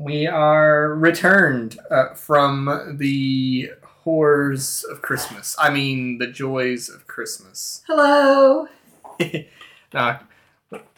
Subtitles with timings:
[0.00, 5.54] we are returned uh, from the horrors of Christmas.
[5.58, 7.82] I mean, the joys of Christmas.
[7.86, 8.66] Hello.
[9.92, 10.20] I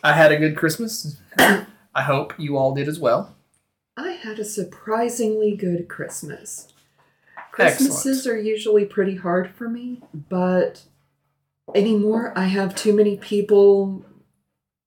[0.04, 1.20] had a good Christmas.
[1.38, 3.34] I hope you all did as well.
[3.96, 6.68] I had a surprisingly good Christmas.
[7.50, 10.84] Christmases are usually pretty hard for me, but
[11.74, 14.04] anymore I have too many people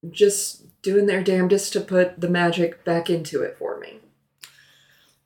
[0.10, 4.00] just doing their damnedest to put the magic back into it for me.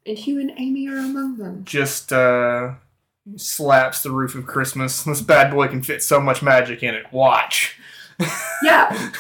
[0.10, 1.64] And Hugh and Amy are among them.
[1.66, 2.74] Just uh,
[3.36, 5.04] slaps the roof of Christmas.
[5.06, 7.14] This bad boy can fit so much magic in it.
[7.14, 7.80] Watch.
[8.62, 9.12] Yeah.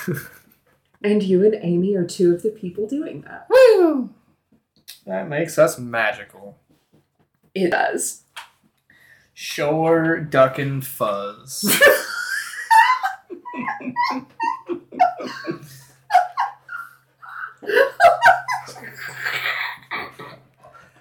[1.03, 3.47] and you and Amy are two of the people doing that.
[3.49, 4.09] Woo!
[5.05, 6.57] That makes us magical.
[7.55, 8.23] It does.
[9.33, 11.81] Sure, duck and fuzz.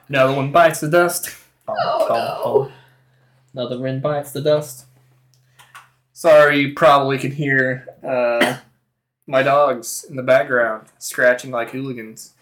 [0.08, 1.30] Another one bites the dust.
[1.66, 2.72] Oh, no!
[3.52, 4.86] Another one bites the dust.
[6.12, 8.58] Sorry, you probably can hear uh,
[9.26, 12.34] my dogs in the background scratching like hooligans.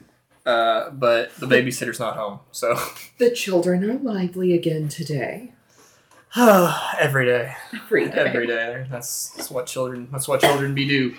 [0.46, 2.78] Uh, but the babysitter's not home, so
[3.18, 5.52] The children are lively again today.
[6.36, 8.12] every day, Every day.
[8.14, 8.86] every day.
[8.88, 10.06] That's, that's what children.
[10.12, 11.16] That's what children be do.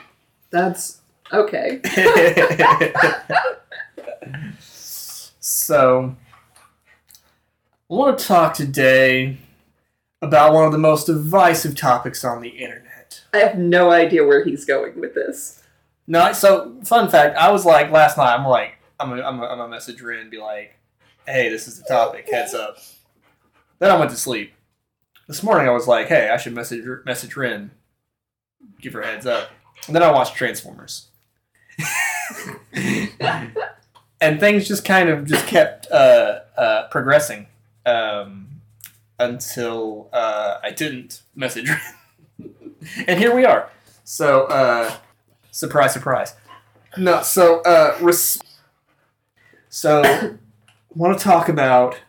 [0.49, 1.01] That's
[1.33, 1.81] okay.
[4.59, 6.15] so,
[7.89, 9.37] I want to talk today
[10.21, 13.23] about one of the most divisive topics on the internet.
[13.33, 15.63] I have no idea where he's going with this.
[16.05, 17.37] No, so fun fact.
[17.37, 18.35] I was like last night.
[18.35, 20.77] I'm like, I'm gonna, I'm gonna, message Rin and be like,
[21.25, 22.27] "Hey, this is the topic.
[22.29, 22.77] Heads up."
[23.79, 24.51] Then I went to sleep.
[25.27, 27.71] This morning I was like, "Hey, I should message message Rin,
[28.81, 29.49] give her a heads up."
[29.85, 31.07] And then I watched Transformers,
[32.73, 37.47] and things just kind of just kept uh, uh, progressing
[37.87, 38.47] um,
[39.19, 42.53] until uh, I didn't message Rin,
[43.07, 43.69] and here we are.
[44.03, 44.93] So, uh,
[45.51, 46.35] surprise, surprise.
[46.97, 48.41] No, so uh, res-
[49.69, 50.01] so
[50.95, 51.99] want to talk about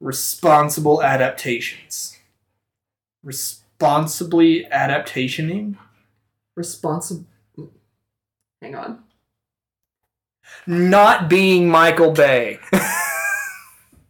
[0.00, 2.18] responsible adaptations.
[3.22, 5.76] Responsibly adaptationing.
[6.54, 7.26] Responsible.
[8.62, 9.02] Hang on.
[10.66, 12.58] Not being Michael Bay.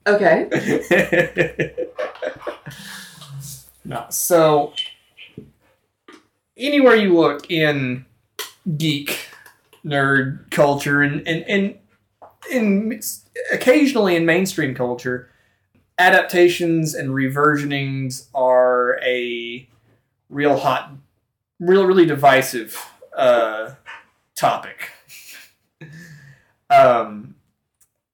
[0.06, 0.48] Okay.
[3.84, 4.72] no, so
[6.56, 8.04] anywhere you look in
[8.76, 9.28] geek,
[9.84, 11.78] nerd culture, and and and,
[12.52, 13.04] and
[13.52, 15.30] occasionally in mainstream culture,
[15.98, 19.68] adaptations and reversionings are a
[20.28, 20.92] real hot,
[21.58, 22.76] real really divisive
[23.16, 23.72] uh,
[24.34, 24.90] topic.
[26.70, 27.35] um,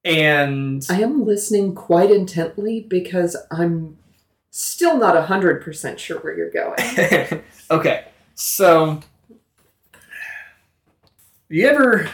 [0.05, 3.99] and I am listening quite intently because I'm
[4.51, 7.43] still not 100% sure where you're going.
[7.71, 9.01] okay, so
[11.49, 12.09] you ever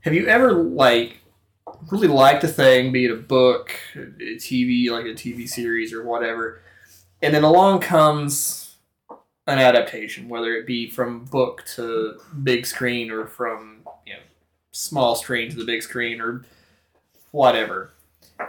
[0.00, 1.18] have you ever like
[1.90, 6.04] really liked a thing, be it a book, a TV, like a TV series or
[6.04, 6.62] whatever,
[7.22, 8.76] and then along comes
[9.46, 14.20] an adaptation, whether it be from book to big screen or from you know
[14.72, 16.44] small screen to the big screen or
[17.36, 17.90] whatever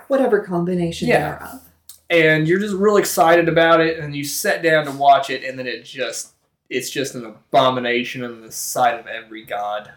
[0.07, 1.37] Whatever combination Yeah.
[1.39, 1.61] thereof.
[2.09, 5.59] and you're just real excited about it and you sit down to watch it and
[5.59, 6.33] then it just
[6.69, 9.91] it's just an abomination in the sight of every god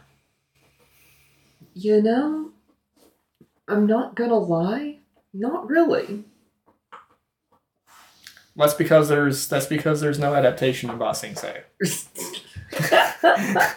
[1.74, 2.50] You know,
[3.68, 4.98] I'm not gonna lie,
[5.32, 6.24] not really.
[8.56, 11.62] that's because there's that's because there's no adaptation in Ba Sing Se.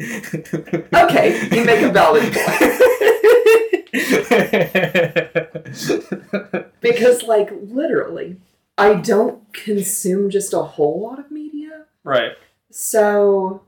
[0.00, 2.24] Okay, you make a valid
[6.80, 8.36] Because, like, literally,
[8.76, 11.84] I don't consume just a whole lot of media.
[12.02, 12.32] right
[12.70, 13.62] So,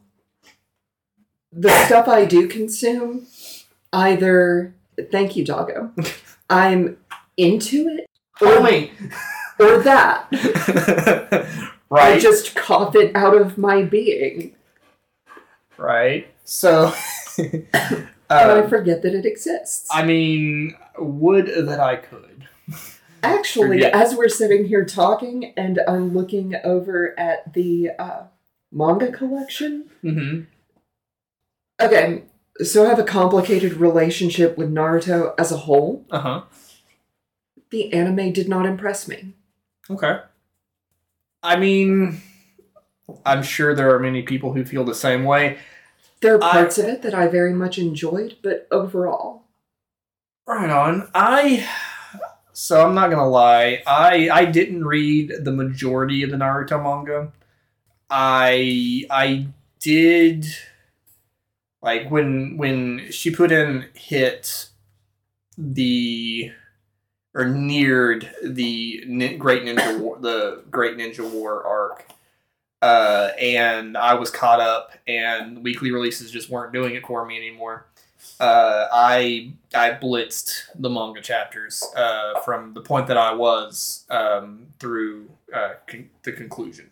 [1.53, 3.27] the stuff I do consume,
[3.92, 4.74] either,
[5.10, 5.92] thank you, Doggo,
[6.50, 6.98] I'm
[7.36, 8.06] into it,
[8.41, 8.92] oh wait
[9.59, 10.27] or that.
[11.89, 12.16] Right.
[12.16, 14.56] I just cough it out of my being.
[15.78, 16.92] right so
[18.28, 19.88] and I uh, forget that it exists.
[19.90, 22.48] I mean would that I could
[23.22, 28.24] Actually, as we're sitting here talking and I'm looking over at the uh,
[28.70, 30.42] manga collection, mm-hmm.
[31.80, 32.22] okay,
[32.62, 36.06] so I have a complicated relationship with Naruto as a whole.
[36.10, 36.42] uh-huh
[37.70, 39.32] The anime did not impress me.
[39.90, 40.20] Okay.
[41.42, 42.20] I mean,
[43.24, 45.58] I'm sure there are many people who feel the same way.
[46.26, 49.44] There are I- parts of it that I very much enjoyed, but overall,
[50.44, 51.08] Right on.
[51.14, 51.68] I
[52.52, 53.82] so I'm not gonna lie.
[53.86, 57.32] I I didn't read the majority of the Naruto manga.
[58.10, 59.48] I I
[59.80, 60.46] did
[61.82, 64.68] like when when Shippuden hit
[65.58, 66.50] the
[67.34, 72.06] or neared the Great Ninja War, the Great Ninja War arc.
[72.82, 77.36] Uh, and I was caught up, and weekly releases just weren't doing it for me
[77.36, 77.86] anymore
[78.40, 84.66] uh, I I blitzed the manga chapters uh, from the point that I was um,
[84.78, 86.90] through uh, con- the conclusion,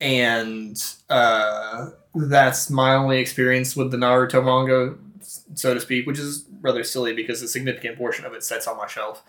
[0.00, 4.96] and uh, that's my only experience with the Naruto manga,
[5.54, 8.76] so to speak, which is rather silly because a significant portion of it sits on
[8.76, 9.22] my shelf.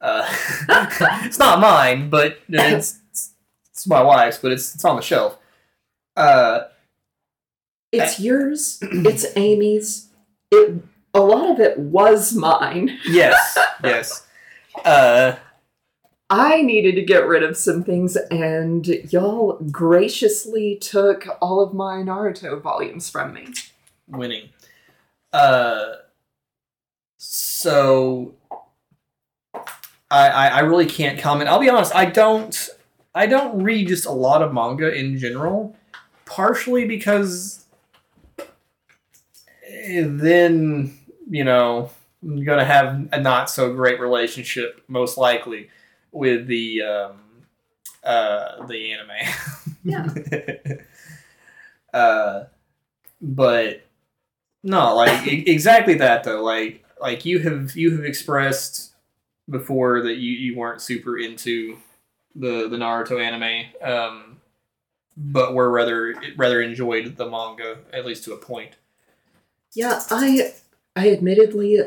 [0.00, 0.26] Uh,
[1.24, 2.98] it's not mine, but it's
[3.86, 5.38] it's my wife's, but it's it's on the shelf.
[6.16, 6.64] Uh,
[7.92, 8.78] It's yours.
[8.82, 10.08] It's Amy's.
[10.50, 10.82] It
[11.14, 12.98] a lot of it was mine.
[13.08, 14.26] yes, yes.
[14.84, 15.36] Uh,
[16.28, 22.02] I needed to get rid of some things, and y'all graciously took all of my
[22.02, 23.48] Naruto volumes from me.
[24.08, 24.48] winning.
[25.32, 25.94] Uh,
[27.18, 28.34] so
[30.10, 31.48] I, I I really can't comment.
[31.48, 31.94] I'll be honest.
[31.94, 32.68] I don't
[33.16, 35.74] I don't read just a lot of manga in general.
[36.26, 37.64] Partially because
[39.66, 40.98] eh, then
[41.30, 41.90] you know
[42.22, 45.70] I'm gonna have a not so great relationship most likely
[46.12, 47.20] with the um,
[48.04, 49.10] uh, the anime.
[49.88, 50.08] Yeah.
[51.94, 52.44] uh,
[53.20, 53.86] but
[54.64, 56.42] no, like exactly that though.
[56.42, 58.94] Like like you have you have expressed
[59.48, 61.78] before that you, you weren't super into
[62.38, 64.38] the the Naruto anime, um,
[65.16, 68.72] but were rather rather enjoyed the manga at least to a point.
[69.74, 70.52] Yeah, I
[70.94, 71.80] I admittedly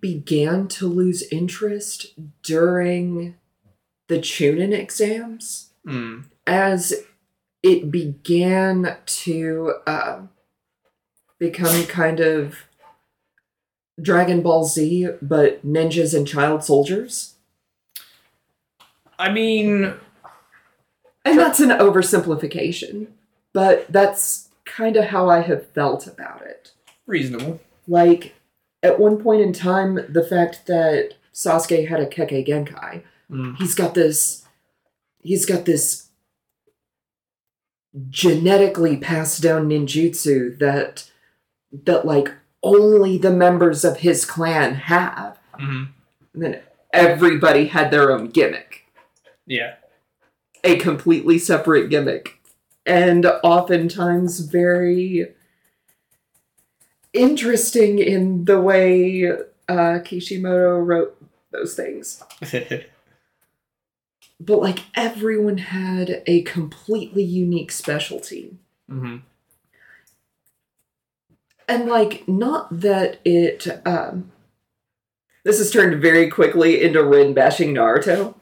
[0.00, 2.06] began to lose interest
[2.42, 3.36] during
[4.08, 6.24] the Chunin exams Mm.
[6.46, 6.92] as
[7.62, 10.20] it began to uh,
[11.38, 12.56] become kind of
[14.00, 17.34] Dragon Ball Z, but ninjas and child soldiers.
[19.18, 19.94] I mean,
[21.24, 23.08] And that's an oversimplification,
[23.52, 26.72] but that's kind of how I have felt about it.
[27.06, 27.60] reasonable.
[27.86, 28.34] Like,
[28.82, 33.56] at one point in time, the fact that Sasuke had a Kekkei Genkai, Mm.
[33.58, 34.46] he's got this,
[35.20, 36.08] he's got this
[38.08, 41.10] genetically passed down ninjutsu that,
[41.84, 42.32] that like
[42.62, 45.38] only the members of his clan have.
[45.54, 45.84] hmm
[46.34, 46.60] And then
[46.92, 48.77] everybody had their own gimmick.
[49.48, 49.74] Yeah.
[50.62, 52.40] a completely separate gimmick
[52.86, 55.34] and oftentimes very
[57.12, 59.30] interesting in the way
[59.68, 61.16] uh, Kishimoto wrote
[61.50, 62.22] those things.
[64.40, 68.56] But like everyone had a completely unique specialty.
[68.88, 69.16] hmm
[71.66, 74.30] And like not that it um
[75.44, 78.34] this has turned very quickly into Rin bashing Naruto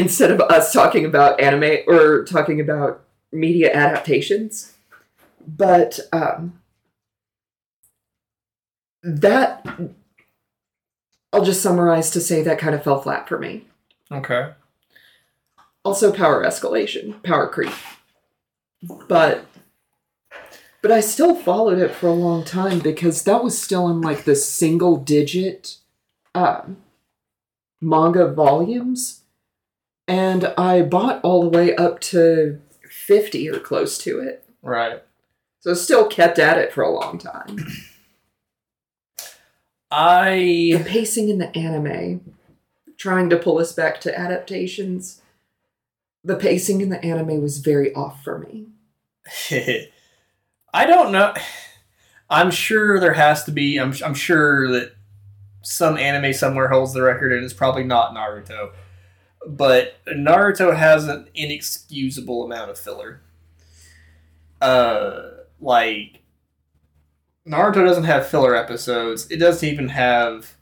[0.00, 4.74] instead of us talking about anime or talking about media adaptations.
[5.46, 6.60] But um
[9.02, 9.66] that
[11.32, 13.66] I'll just summarize to say that kind of fell flat for me.
[14.10, 14.50] Okay.
[15.84, 17.72] Also power escalation, power creep.
[19.08, 19.46] But
[20.82, 24.24] but I still followed it for a long time because that was still in like
[24.24, 25.76] the single digit
[26.34, 26.78] um,
[27.80, 29.19] manga volumes.
[30.10, 34.44] And I bought all the way up to 50 or close to it.
[34.60, 35.04] Right.
[35.60, 37.58] So still kept at it for a long time.
[39.88, 42.34] I the pacing in the anime,
[42.96, 45.22] trying to pull us back to adaptations,
[46.24, 48.66] the pacing in the anime was very off for me.
[50.74, 51.34] I don't know.
[52.28, 53.78] I'm sure there has to be.
[53.78, 54.92] I'm, I'm sure that
[55.62, 58.72] some anime somewhere holds the record, and it's probably not Naruto.
[59.46, 63.22] But Naruto has an inexcusable amount of filler.
[64.60, 65.30] Uh,
[65.60, 66.20] like
[67.46, 69.30] Naruto doesn't have filler episodes.
[69.30, 70.56] It doesn't even have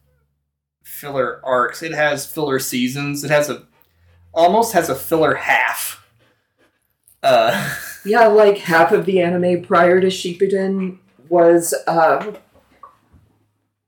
[0.85, 1.83] filler arcs.
[1.83, 3.25] It has filler seasons.
[3.25, 3.67] It has a
[4.33, 6.07] almost has a filler half.
[7.23, 7.77] Uh.
[8.05, 12.33] Yeah, like half of the anime prior to Shippuden was, uh,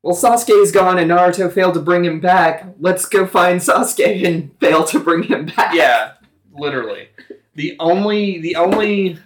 [0.02, 2.66] well, Sasuke's gone and Naruto failed to bring him back.
[2.78, 5.74] Let's go find Sasuke and fail to bring him back.
[5.74, 6.12] yeah
[6.52, 7.08] literally
[7.54, 9.18] the only the only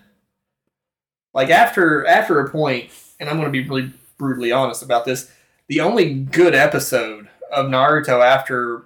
[1.33, 5.31] like after after a point and i'm going to be really brutally honest about this
[5.69, 8.85] the only good episode of Naruto after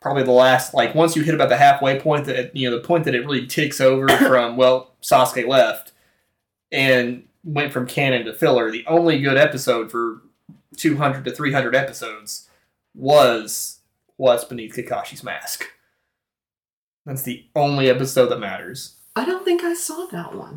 [0.00, 2.86] probably the last like once you hit about the halfway point that you know the
[2.86, 5.92] point that it really ticks over from well Sasuke left
[6.70, 8.70] and went from canon to filler.
[8.70, 10.22] The only good episode for
[10.76, 12.48] 200 to 300 episodes
[12.94, 13.80] was
[14.16, 15.64] what's beneath Kakashi's mask.
[17.06, 18.96] That's the only episode that matters.
[19.16, 20.56] I don't think I saw that one.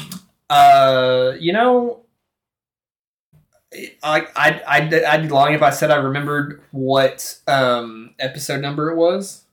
[0.49, 2.01] Uh, you know,
[4.03, 8.91] I I I'd, I'd be lying if I said I remembered what um episode number
[8.91, 9.45] it was.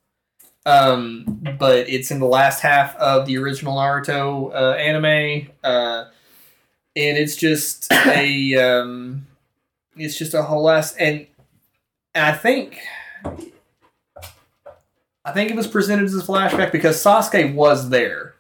[0.67, 5.51] Um, but it's in the last half of the original Naruto uh, anime.
[5.65, 6.07] Uh,
[6.99, 9.27] and it's just a um,
[9.97, 11.27] it's just a whole ass and,
[12.15, 12.81] and I think
[15.25, 18.35] I think it was presented as a flashback because Sasuke was there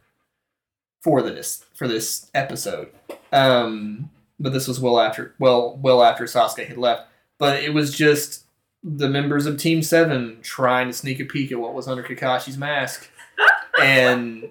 [1.03, 2.91] for this for this episode.
[3.33, 4.11] Um,
[4.41, 7.09] but this was well after well well after Sasuke had left.
[7.38, 8.45] But it was just
[8.83, 12.59] the members of Team Seven trying to sneak a peek at what was under Kakashi's
[12.59, 13.09] mask,
[13.81, 14.49] and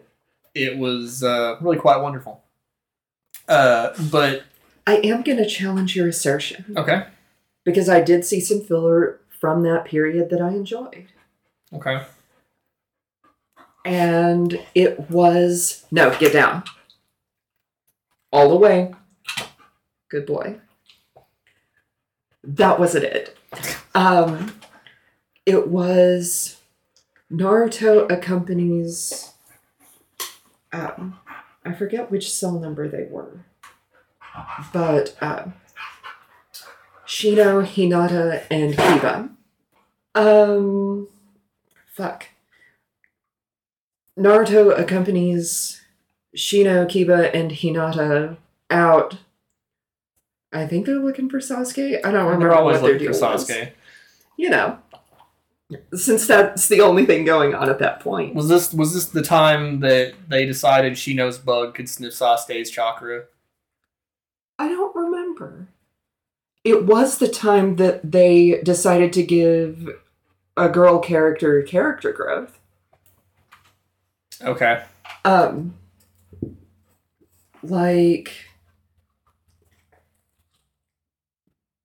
[0.53, 2.43] it was uh, really quite wonderful.
[3.47, 4.43] Uh, but
[4.85, 6.73] I am going to challenge your assertion.
[6.75, 7.05] Okay.
[7.63, 11.07] Because I did see some filler from that period that I enjoyed.
[11.73, 12.03] Okay.
[13.85, 16.63] And it was no, get down.
[18.31, 18.93] All the way.
[20.09, 20.59] Good boy.
[22.43, 23.37] That wasn't it.
[23.93, 24.53] Um,
[25.45, 26.61] it was
[27.31, 29.33] Naruto accompanies.
[30.71, 31.19] Um,
[31.67, 33.43] I forget which cell number they were,
[34.71, 35.47] but uh,
[37.05, 39.29] Shino, Hinata, and Kiba.
[40.15, 41.09] Um,
[41.93, 42.27] fuck.
[44.17, 45.81] Naruto accompanies
[46.35, 48.37] Shino, Kiba, and Hinata
[48.69, 49.17] out.
[50.53, 51.99] I think they're looking for Sasuke.
[52.05, 53.51] I don't remember what they're always what their looking deal for was.
[54.37, 54.79] You know,
[55.93, 58.35] since that's the only thing going on at that point.
[58.35, 63.25] Was this was this the time that they decided Shino's bug could sniff Sasuke's chakra?
[64.59, 65.67] I don't remember.
[66.63, 69.89] It was the time that they decided to give
[70.55, 72.59] a girl character character growth.
[74.41, 74.83] Okay.
[75.23, 75.75] Um,
[77.63, 78.31] like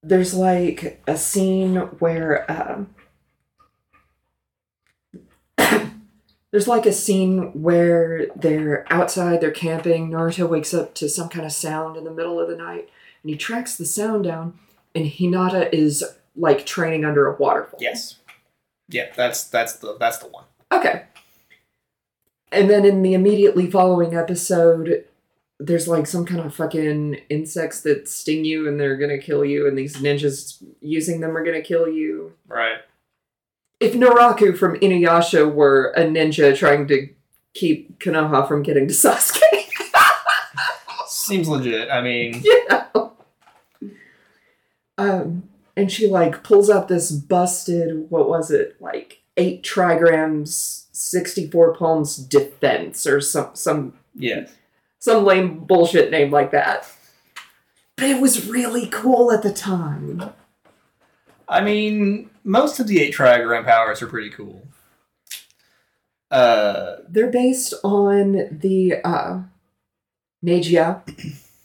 [0.03, 2.95] there's like a scene where um,
[6.52, 10.11] there's like a scene where they're outside, they're camping.
[10.11, 12.90] Naruto wakes up to some kind of sound in the middle of the night,
[13.23, 14.59] and he tracks the sound down.
[14.94, 16.04] And Hinata is
[16.37, 17.78] like training under a waterfall.
[17.80, 18.18] Yes.
[18.88, 20.44] Yeah, that's that's the that's the one.
[20.71, 21.04] Okay.
[22.52, 25.06] And then in the immediately following episode,
[25.59, 29.66] there's like some kind of fucking insects that sting you and they're gonna kill you,
[29.66, 32.35] and these ninjas using them are gonna kill you.
[32.47, 32.80] Right.
[33.83, 37.09] If Naraku from Inuyasha were a ninja trying to
[37.53, 39.41] keep Konoha from getting to Sasuke,
[41.09, 41.91] Seems legit.
[41.91, 43.12] I mean, you know.
[44.99, 51.75] Um, and she like pulls out this busted, what was it, like eight trigrams, sixty-four
[51.75, 54.47] palms defense, or some some yeah.
[55.01, 56.89] some lame bullshit name like that.
[57.97, 60.33] But it was really cool at the time.
[61.52, 64.66] I mean, most of the eight trigram powers are pretty cool.
[66.30, 69.42] Uh, They're based on the uh,
[70.42, 71.02] Neijia,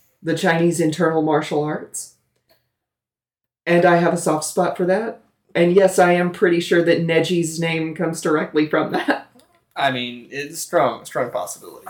[0.22, 2.16] the Chinese internal martial arts.
[3.66, 5.22] And I have a soft spot for that.
[5.56, 9.30] And yes, I am pretty sure that Neji's name comes directly from that.
[9.76, 11.88] I mean, it's a strong, strong possibility.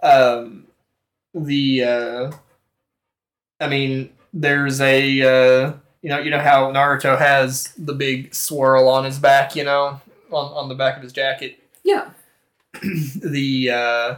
[0.00, 0.68] Um,
[1.34, 2.32] the, uh,
[3.58, 5.72] I mean, there's a, uh,
[6.06, 10.00] you know, you know how Naruto has the big swirl on his back, you know,
[10.30, 11.58] on, on the back of his jacket.
[11.82, 12.10] Yeah.
[12.80, 14.16] the, uh,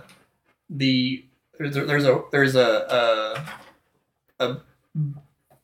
[0.68, 1.24] the
[1.58, 3.40] there's a, there's a there's a,
[4.38, 4.56] a a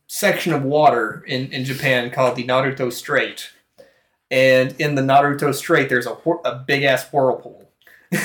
[0.07, 3.50] section of water in in Japan called the Naruto Strait,
[4.31, 6.16] and in the Naruto Strait there's a
[6.47, 7.71] a big ass whirlpool.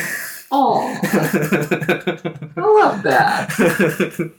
[0.51, 4.31] Oh, I love that.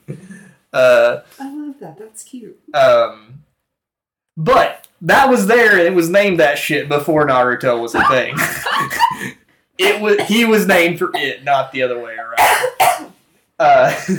[0.72, 1.98] uh, I love that.
[1.98, 2.58] That's cute.
[2.74, 3.40] um,
[4.44, 8.36] but that was there, and it was named that shit before Naruto was a thing.
[9.78, 13.12] it was he was named for it, not the other way around.
[13.58, 13.94] Uh,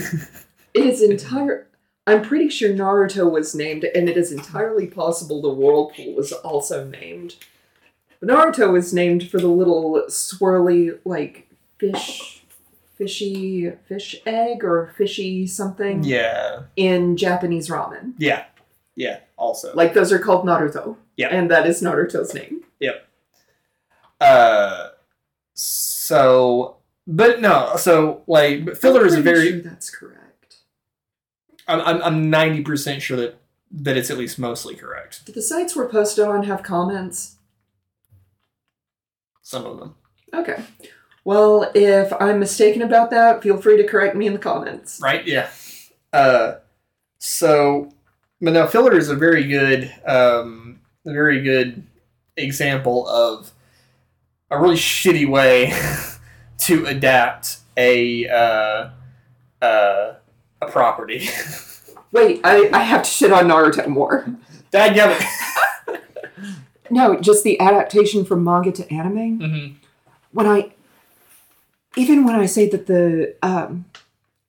[0.74, 1.68] It is entire.
[2.08, 6.86] I'm pretty sure Naruto was named, and it is entirely possible the whirlpool was also
[6.86, 7.36] named.
[8.24, 12.44] Naruto was named for the little swirly, like fish,
[12.96, 18.14] fishy fish egg or fishy something yeah, in Japanese ramen.
[18.18, 18.46] yeah,
[18.96, 19.74] Yeah, also.
[19.74, 20.96] Like those are called Naruto.
[21.18, 21.28] Yeah.
[21.30, 22.64] And that is Naruto's name.
[24.22, 24.90] Uh,
[25.56, 29.50] so, but no, so like filler is a very.
[29.50, 30.58] sure that's correct.
[31.68, 33.40] I'm I'm I'm ninety percent sure that
[33.72, 35.26] that it's at least mostly correct.
[35.26, 37.38] Do the sites we're posted on have comments?
[39.42, 39.96] Some of them,
[40.34, 40.64] Okay.
[41.26, 45.00] Well, if I'm mistaken about that, feel free to correct me in the comments.
[45.02, 45.26] right?
[45.28, 45.50] Yeah.
[46.14, 46.56] Uh,
[47.18, 47.92] so,
[48.42, 51.84] but now filler is a very good, um, a very good
[52.38, 53.52] example of
[54.50, 55.74] a really shitty way
[56.60, 58.90] to adapt a uh,
[59.62, 60.16] uh,
[60.62, 61.30] a property.
[62.12, 64.26] Wait, I, I have to shit on Naruto more.
[64.72, 65.24] Dadgummit.
[66.92, 69.40] No, just the adaptation from manga to anime.
[69.40, 69.74] mm-hmm.
[70.34, 70.74] When I,
[71.96, 73.86] even when I say that the um,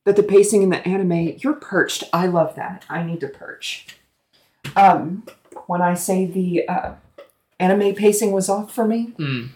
[0.04, 2.04] that the pacing in the anime, you're perched.
[2.12, 2.84] I love that.
[2.88, 3.86] I need to perch.
[4.76, 5.24] Um,
[5.66, 6.94] when I say the uh,
[7.60, 9.50] anime pacing was off for me, Mm.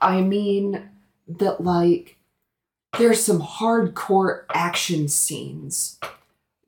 [0.00, 0.90] I mean
[1.28, 2.16] that like
[2.98, 5.98] there's some hardcore action scenes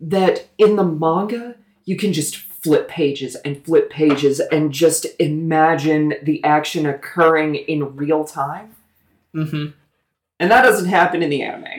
[0.01, 6.15] that in the manga you can just flip pages and flip pages and just imagine
[6.23, 8.75] the action occurring in real time.
[9.35, 9.73] Mm-hmm.
[10.41, 11.74] And that doesn't happen in the anime.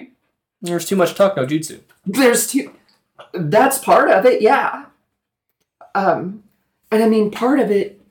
[0.61, 1.81] There's too much talk no jutsu.
[2.05, 2.73] There's too.
[3.33, 4.85] that's part of it, yeah.
[5.93, 6.43] Um
[6.91, 8.01] and I mean part of it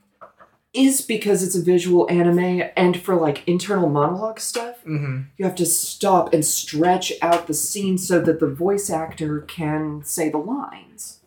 [0.72, 5.22] is because it's a visual anime and for like internal monologue stuff Mm-hmm.
[5.38, 10.02] you have to stop and stretch out the scene so that the voice actor can
[10.04, 11.20] say the lines.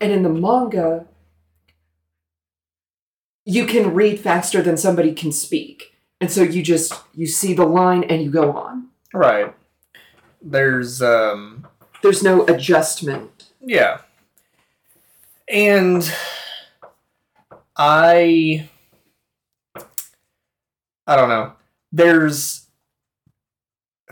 [0.00, 1.06] And in the manga,
[3.44, 5.94] you can read faster than somebody can speak.
[6.20, 8.88] And so you just you see the line and you go on.
[9.12, 9.54] Right.
[10.50, 11.66] There's um
[12.02, 13.50] There's no adjustment.
[13.60, 14.00] yeah.
[15.48, 16.10] And
[17.76, 18.68] I
[21.06, 21.52] I don't know.
[21.92, 22.66] There's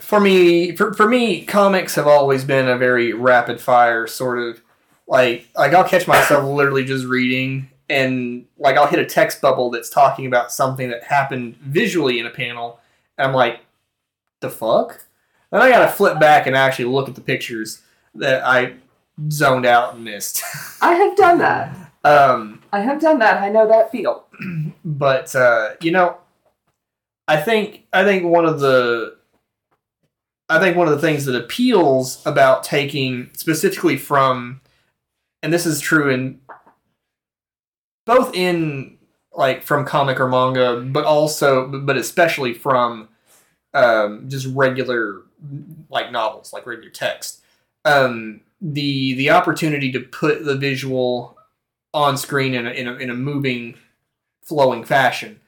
[0.01, 4.61] for me for, for me comics have always been a very rapid fire sort of
[5.07, 9.71] like like I'll catch myself literally just reading and like I'll hit a text bubble
[9.71, 12.81] that's talking about something that happened visually in a panel
[13.19, 13.61] and I'm like
[14.41, 15.07] the fuck?
[15.55, 17.81] Then I gotta flip back and actually look at the pictures
[18.17, 18.75] that I
[19.31, 20.43] zoned out and missed.
[20.83, 21.93] I have done that.
[22.05, 23.41] um, I have done that.
[23.41, 24.27] I know that feel.
[24.85, 26.17] but uh, you know,
[27.29, 29.17] I think I think one of the
[30.49, 34.61] I think one of the things that appeals about taking specifically from,
[35.41, 36.41] and this is true in
[38.07, 38.99] both in
[39.33, 43.09] like from comic or manga, but also but especially from
[43.73, 45.23] um, just regular
[45.91, 47.43] like novels, like regular text.
[47.85, 51.37] Um, the the opportunity to put the visual
[51.93, 53.75] on screen in a, in a, in a moving,
[54.43, 55.41] flowing fashion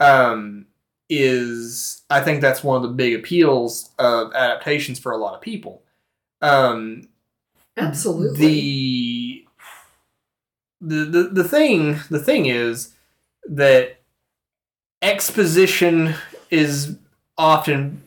[0.00, 0.66] um,
[1.08, 5.40] is I think that's one of the big appeals of adaptations for a lot of
[5.40, 5.82] people.
[6.40, 7.08] Um,
[7.76, 8.38] Absolutely.
[8.38, 9.46] the
[10.80, 12.94] the the the thing the thing is
[13.48, 14.00] that
[15.00, 16.14] exposition
[16.50, 16.96] is
[17.36, 18.02] often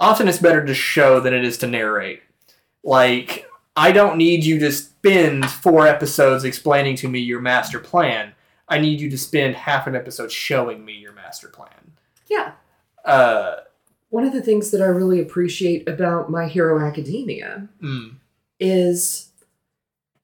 [0.00, 2.22] often it's better to show than it is to narrate.
[2.82, 8.34] Like I don't need you to spend four episodes explaining to me your master plan.
[8.68, 11.92] I need you to spend half an episode showing me your master plan.
[12.28, 12.52] yeah.
[13.04, 13.56] Uh,
[14.08, 18.14] One of the things that I really appreciate about My Hero Academia mm,
[18.58, 19.28] is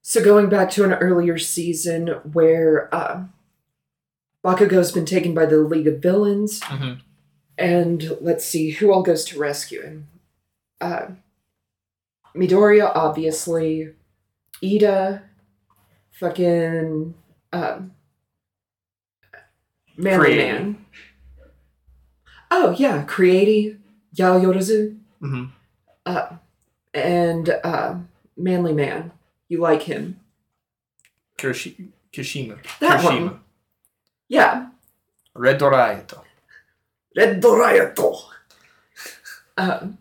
[0.00, 3.24] so going back to an earlier season where uh,
[4.42, 7.00] Bakugo's been taken by the League of Villains, mhm.
[7.60, 10.08] And let's see who all goes to rescue him.
[10.80, 11.08] Uh,
[12.34, 13.90] Midoriya, obviously,
[14.62, 15.22] Iida,
[16.12, 17.12] fucking
[17.52, 17.92] um,
[19.96, 20.86] Manly Man.
[22.50, 23.78] Oh yeah, Creati,
[24.14, 25.50] Yao Yorozu, Mhm.
[26.06, 26.36] uh,
[26.94, 27.96] and uh,
[28.36, 29.12] Manly Man.
[29.48, 30.18] You like him?
[31.36, 32.58] Kiroshi- Kishima.
[32.80, 33.04] That Kirishima.
[33.32, 33.40] one.
[34.28, 34.68] Yeah,
[35.34, 36.22] Red Doraito.
[37.20, 38.22] Red Doraito.
[39.58, 39.98] Um,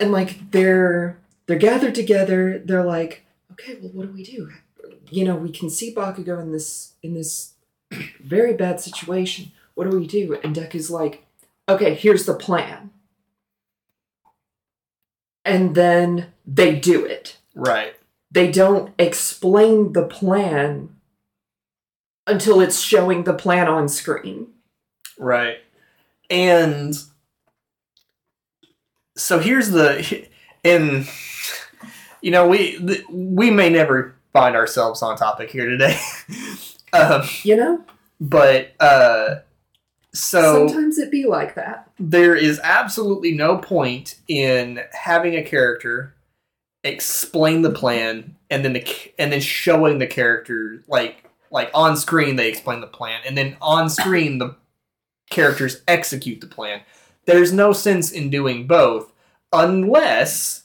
[0.00, 2.58] and like they're they're gathered together.
[2.58, 4.50] They're like, okay, well, what do we do?
[5.10, 7.54] You know, we can see Bakugo in this in this
[8.20, 9.52] very bad situation.
[9.74, 10.40] What do we do?
[10.42, 11.24] And Deku's like,
[11.68, 12.90] okay, here's the plan.
[15.44, 17.38] And then they do it.
[17.54, 17.94] Right.
[18.30, 20.96] They don't explain the plan
[22.26, 24.48] until it's showing the plan on screen.
[25.20, 25.58] Right.
[26.30, 26.94] And
[29.16, 30.26] so here's the
[30.64, 31.06] and
[32.22, 32.78] you know, we
[33.10, 35.98] we may never find ourselves on topic here today.
[36.92, 37.84] um, You know,
[38.18, 39.36] but uh,
[40.14, 41.90] so sometimes it be like that.
[41.98, 46.14] there is absolutely no point in having a character
[46.82, 52.36] explain the plan and then the and then showing the character like like on screen
[52.36, 54.56] they explain the plan and then on screen the
[55.30, 56.80] characters execute the plan
[57.26, 59.12] there's no sense in doing both
[59.52, 60.64] unless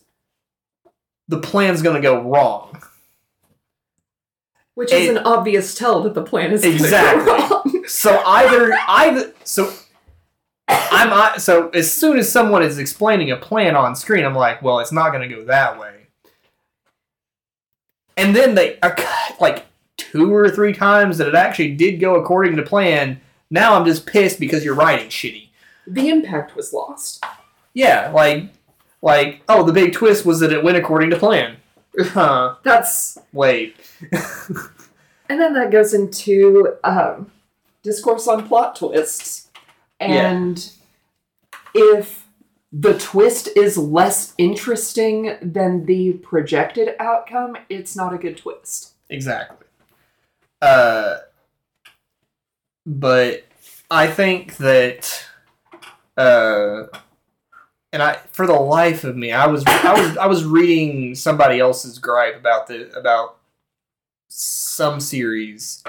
[1.27, 2.81] the plan's going to go wrong
[4.75, 7.31] Which is And- an obvious tell that the plan is Exactly.
[7.31, 7.83] wrong.
[7.87, 9.71] so either either so
[10.67, 14.61] I'm I- so as soon as someone is explaining a plan on screen, I'm like,
[14.63, 16.07] well, it's not going to go that way.
[18.17, 18.95] And then they are
[19.39, 19.65] like
[19.97, 23.21] two or three times that it actually did go according to plan.
[23.49, 25.49] Now I'm just pissed because you're writing shitty.
[25.87, 27.23] the impact was lost.
[27.73, 28.49] Yeah, like
[29.01, 31.57] like oh, the big twist was that it went according to plan.
[31.97, 32.55] Huh?
[32.63, 33.77] That's Wait.
[35.29, 37.31] and then that goes into um,
[37.83, 39.49] discourse on plot twists.
[40.01, 40.69] And
[41.73, 42.27] if
[42.73, 48.93] the twist is less interesting than the projected outcome, it's not a good twist.
[49.09, 49.67] Exactly.
[50.61, 51.19] Uh,
[52.85, 53.43] but
[53.89, 55.25] I think that,
[56.17, 56.83] uh,
[57.91, 61.59] and I, for the life of me, I was, I was, I was reading somebody
[61.59, 63.37] else's gripe about the about
[64.27, 65.83] some series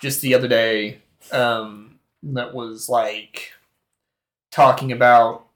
[0.00, 1.00] just the other day.
[1.32, 3.52] Um, that was like
[4.50, 5.46] talking about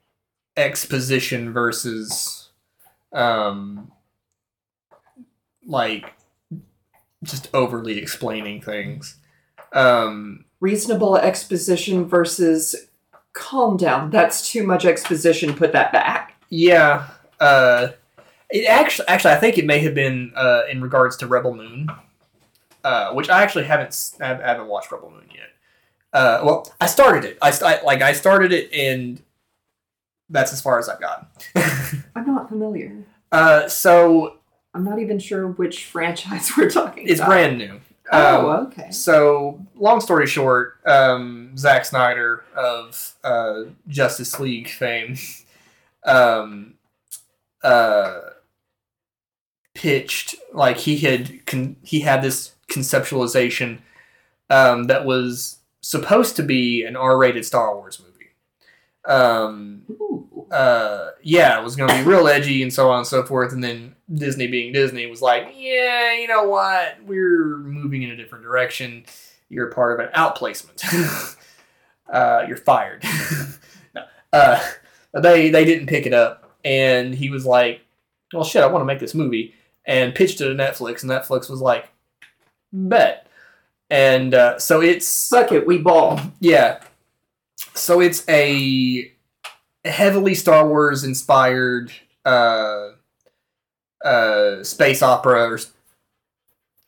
[0.55, 2.49] exposition versus,
[3.11, 3.91] um,
[5.65, 6.13] like
[7.23, 9.17] just overly explaining things.
[9.73, 12.87] Um, Reasonable exposition versus
[13.33, 14.11] calm down.
[14.11, 15.53] That's too much exposition.
[15.53, 16.35] Put that back.
[16.49, 17.09] yeah,
[17.41, 17.89] uh,
[18.49, 21.89] it actually, actually, I think it may have been uh, in regards to Rebel Moon,
[22.85, 25.49] uh, which I actually haven't, I haven't watched Rebel Moon yet.
[26.13, 27.37] Uh, well, I started it.
[27.41, 29.21] I, I like I started it, and
[30.29, 31.27] that's as far as I've gotten.
[32.15, 33.03] I'm not familiar.
[33.33, 34.37] uh, so
[34.73, 37.29] I'm not even sure which franchise we're talking it's about.
[37.29, 37.81] brand new.
[38.11, 38.91] Oh, Um, okay.
[38.91, 45.15] So, long story short, um, Zack Snyder of uh, Justice League fame
[46.05, 46.73] um,
[47.63, 48.19] uh,
[49.73, 53.79] pitched like he had con- he had this conceptualization
[54.49, 58.29] um, that was supposed to be an R-rated Star Wars movie.
[59.05, 60.27] Um, Ooh.
[60.53, 63.53] Uh, yeah, it was going to be real edgy and so on and so forth.
[63.53, 67.03] And then Disney, being Disney, was like, yeah, you know what?
[67.03, 69.05] We're moving in a different direction.
[69.49, 71.37] You're part of an outplacement.
[72.13, 73.03] uh, you're fired.
[73.95, 74.63] no, uh,
[75.19, 77.81] they they didn't pick it up, and he was like,
[78.31, 81.49] well, shit, I want to make this movie, and pitched it to Netflix, and Netflix
[81.49, 81.89] was like,
[82.71, 83.27] bet.
[83.89, 86.19] And uh, so it's suck it, we ball.
[86.39, 86.79] yeah.
[87.75, 89.12] So it's a
[89.85, 91.91] heavily Star Wars inspired
[92.25, 92.89] uh,
[94.03, 95.59] uh, space opera or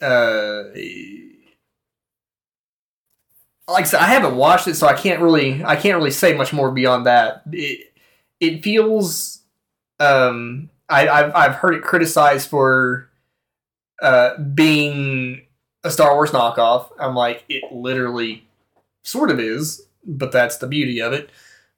[0.02, 0.64] uh,
[3.68, 6.34] like I said, I haven't watched it, so I can't really I can't really say
[6.36, 7.44] much more beyond that.
[7.52, 7.92] It
[8.40, 9.42] it feels
[10.00, 13.10] um I, I've I've heard it criticized for
[14.02, 15.42] uh, being
[15.84, 16.90] a Star Wars knockoff.
[17.00, 18.46] I'm like, it literally
[19.04, 21.30] sort of is, but that's the beauty of it.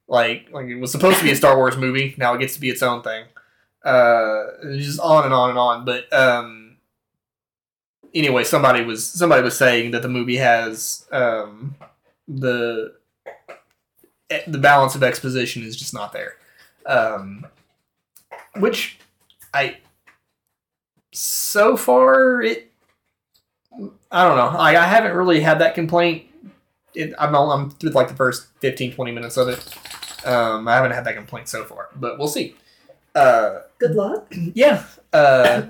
[0.08, 2.14] Like, like it was supposed to be a Star Wars movie.
[2.16, 3.24] Now it gets to be its own thing.
[3.84, 5.84] Uh, just on and on and on.
[5.84, 6.78] But um,
[8.14, 11.76] anyway, somebody was somebody was saying that the movie has um,
[12.26, 12.94] the
[14.46, 16.36] the balance of exposition is just not there.
[16.86, 17.46] Um,
[18.56, 18.98] which
[19.52, 19.78] I
[21.12, 22.68] so far it
[24.10, 24.58] I don't know.
[24.58, 26.24] I, I haven't really had that complaint.
[26.94, 29.74] It, I'm, I'm through like the first 15, 20 minutes of it.
[30.24, 32.56] Um, I haven't had that complaint so far, but we'll see.
[33.14, 34.32] Uh, Good luck.
[34.54, 34.84] yeah.
[35.12, 35.66] Uh,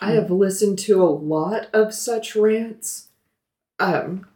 [0.00, 3.08] I have listened to a lot of such rants.
[3.78, 4.26] Um,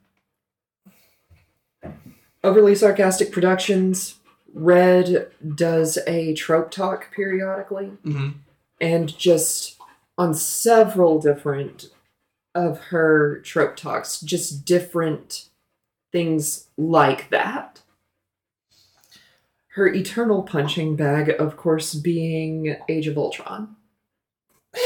[2.42, 4.18] overly sarcastic productions.
[4.54, 8.34] Red does a trope talk periodically, mhm.
[8.80, 9.76] and just
[10.16, 11.90] on several different
[12.54, 15.48] of her trope talks, just different
[16.10, 17.82] things like that.
[19.76, 23.76] Her eternal punching bag, of course, being Age of Ultron.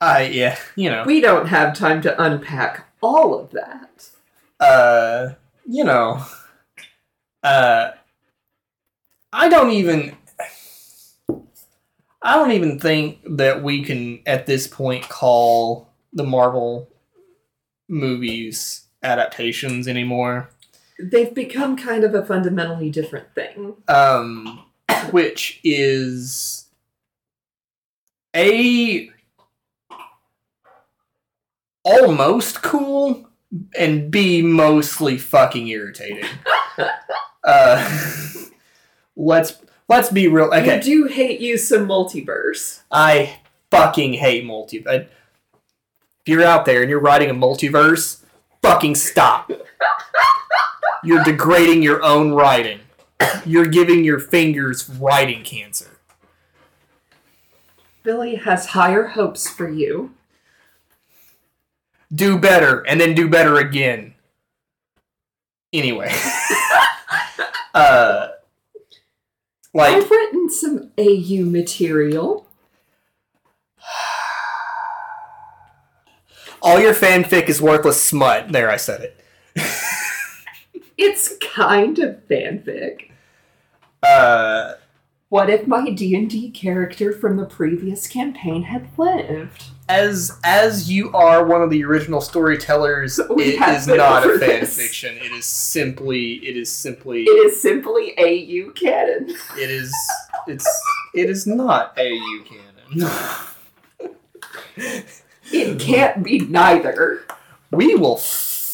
[0.00, 4.08] I yeah, you know, We don't have time to unpack all of that.
[4.58, 5.34] uh,
[5.66, 6.24] you know,
[7.42, 7.90] uh,
[9.34, 10.16] I don't even.
[10.40, 10.46] I,
[12.22, 16.88] I don't even think that we can at this point call the Marvel
[17.86, 20.48] movies adaptations anymore.
[21.00, 23.74] They've become kind of a fundamentally different thing.
[23.86, 24.64] Um,
[25.10, 26.66] which is
[28.34, 29.10] a
[31.84, 33.28] almost cool
[33.78, 36.24] and b mostly fucking irritating.
[37.44, 38.10] uh,
[39.16, 39.58] let's
[39.88, 40.46] let's be real.
[40.52, 42.82] Okay, You do hate you some multiverse.
[42.90, 45.06] I fucking hate multiverse.
[46.20, 48.22] If you're out there and you're writing a multiverse,
[48.62, 49.50] fucking stop.
[51.04, 52.80] You're degrading your own writing.
[53.44, 55.98] You're giving your fingers writing cancer.
[58.02, 60.14] Billy has higher hopes for you.
[62.14, 64.14] Do better and then do better again.
[65.72, 66.10] Anyway.
[67.74, 68.28] uh
[69.74, 72.46] like I've written some AU material.
[76.62, 78.52] all your fanfic is worthless smut.
[78.52, 79.17] There I said it.
[80.98, 83.10] It's kind of fanfic.
[84.02, 84.74] Uh
[85.30, 89.64] What if my D&D character from the previous campaign had lived?
[89.90, 94.22] as as you are one of the original storytellers, We it have is been not
[94.22, 94.76] a over fan this.
[94.76, 95.16] fiction.
[95.16, 99.30] It is simply it is simply It is simply AU canon.
[99.56, 99.94] it is
[100.46, 100.68] it's
[101.14, 103.10] it is not AU canon.
[105.50, 107.24] It can't be neither.
[107.70, 108.18] we will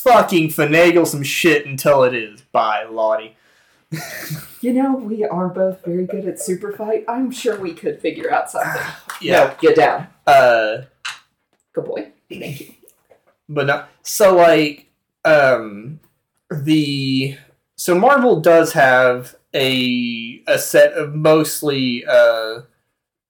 [0.05, 2.41] fucking finagle some shit until it is.
[2.53, 3.37] Bye, Lottie.
[4.61, 7.05] You know, we are both very good at super fight.
[7.09, 8.81] I'm sure we could figure out something.
[9.21, 9.45] Yeah.
[9.45, 10.09] No, get down.
[10.27, 10.83] Uh
[11.73, 12.09] Good boy.
[12.29, 12.75] Thank you.
[13.49, 14.91] but no so like
[15.25, 16.01] um
[16.51, 17.37] the
[17.77, 22.63] so marvel does have a a set of mostly uh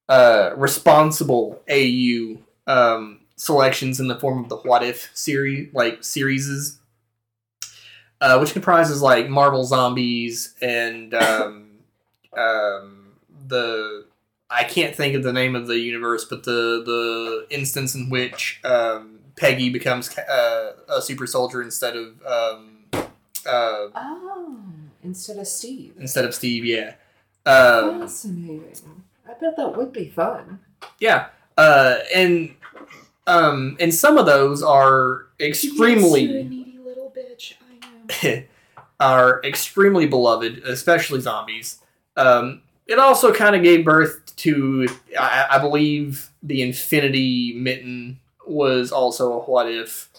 [0.08, 6.78] uh responsible au um selections in the form of the what if series like series
[8.20, 11.70] uh which comprises like marvel zombies and um
[12.36, 13.12] um
[13.48, 14.06] the
[14.50, 18.60] I can't think of the name of the universe, but the the instance in which
[18.62, 24.56] um, Peggy becomes uh, a super soldier instead of um, uh, Oh,
[25.02, 25.94] instead of Steve.
[25.98, 26.64] instead of Steve.
[26.64, 26.92] Yeah,
[27.46, 29.02] um, Fascinating.
[29.28, 30.60] I bet that would be fun.
[31.00, 32.54] yeah, uh, and
[33.26, 37.54] um, and some of those are extremely needy little bitch.
[37.70, 38.42] I know.
[39.00, 41.80] are extremely beloved, especially zombies.
[42.16, 48.92] Um, it also kind of gave birth to, I, I believe, the Infinity Mitten was
[48.92, 50.10] also a what if.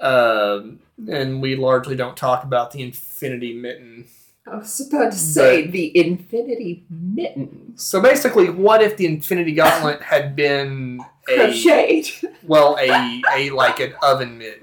[0.00, 4.06] Um, and we largely don't talk about the Infinity Mitten.
[4.50, 7.74] I was about to say the Infinity Mitten.
[7.76, 12.34] So basically, what if the Infinity Gauntlet had been a Crocheted.
[12.42, 14.62] well, a a like an oven mitt?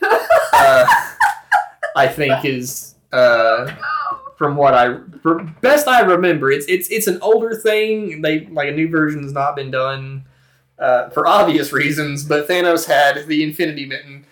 [0.60, 0.86] Uh,
[1.94, 3.72] I think is uh,
[4.36, 6.50] from what I for best I remember.
[6.50, 8.22] It's it's it's an older thing.
[8.22, 10.24] They like a new version has not been done
[10.78, 12.24] uh, for obvious reasons.
[12.24, 14.26] But Thanos had the Infinity Mitten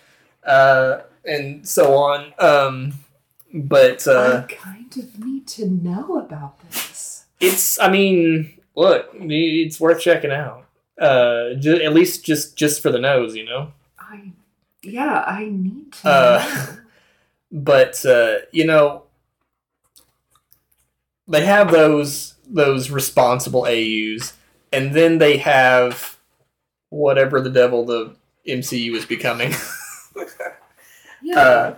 [0.45, 2.33] uh, and so on.
[2.39, 2.93] Um,
[3.65, 7.25] but uh, I kind of need to know about this.
[7.39, 10.65] it's I mean, look, it's worth checking out.
[10.99, 13.71] Uh, ju- at least just just for the nose, you know.
[13.99, 14.31] I,
[14.83, 16.77] yeah, I need to Uh, know.
[17.51, 19.03] but uh, you know
[21.27, 24.33] they have those those responsible AUs,
[24.71, 26.17] and then they have
[26.89, 28.15] whatever the devil the
[28.47, 29.53] MCU is becoming.
[31.23, 31.75] Yeah, uh,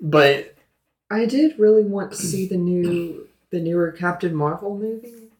[0.00, 0.55] but
[1.10, 5.30] I did really want to see the new, the newer Captain Marvel movie.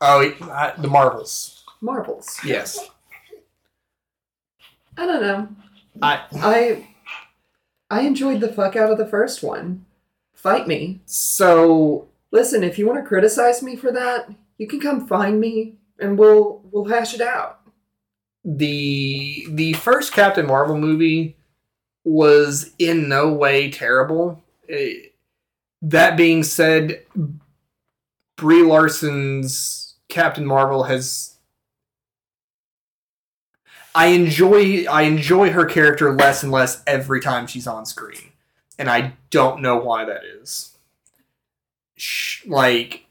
[0.00, 2.38] oh, I, the Marvels, Marvels.
[2.44, 2.90] yes,
[4.96, 5.48] I don't know.
[6.02, 6.88] I I,
[7.90, 9.86] I enjoyed the fuck out of the first one.
[10.34, 11.00] Fight me.
[11.06, 15.76] so Listen, if you want to criticize me for that, you can come find me
[15.98, 17.60] and we'll we'll hash it out.
[18.44, 21.37] the the first Captain Marvel movie
[22.04, 24.42] was in no way terrible.
[24.68, 24.94] Eh,
[25.82, 27.02] that being said,
[28.36, 31.34] Brie Larson's Captain Marvel has.
[33.94, 38.32] I enjoy I enjoy her character less and less every time she's on screen,
[38.78, 40.76] and I don't know why that is.
[42.46, 43.06] Like,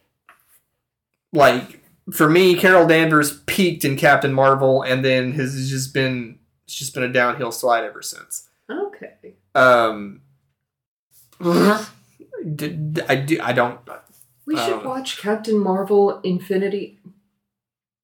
[1.34, 6.76] like for me, Carol Danvers peaked in Captain Marvel, and then has just been it's
[6.76, 8.47] just been a downhill slide ever since.
[8.70, 9.36] Okay.
[9.56, 10.22] Um,
[11.40, 11.86] I
[13.26, 13.80] do I don't
[14.46, 17.00] We should don't watch Captain Marvel Infinity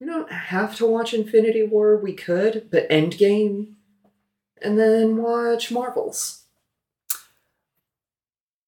[0.00, 1.96] We don't have to watch Infinity War.
[1.96, 3.74] We could, but Endgame,
[4.62, 6.42] and then watch Marvels.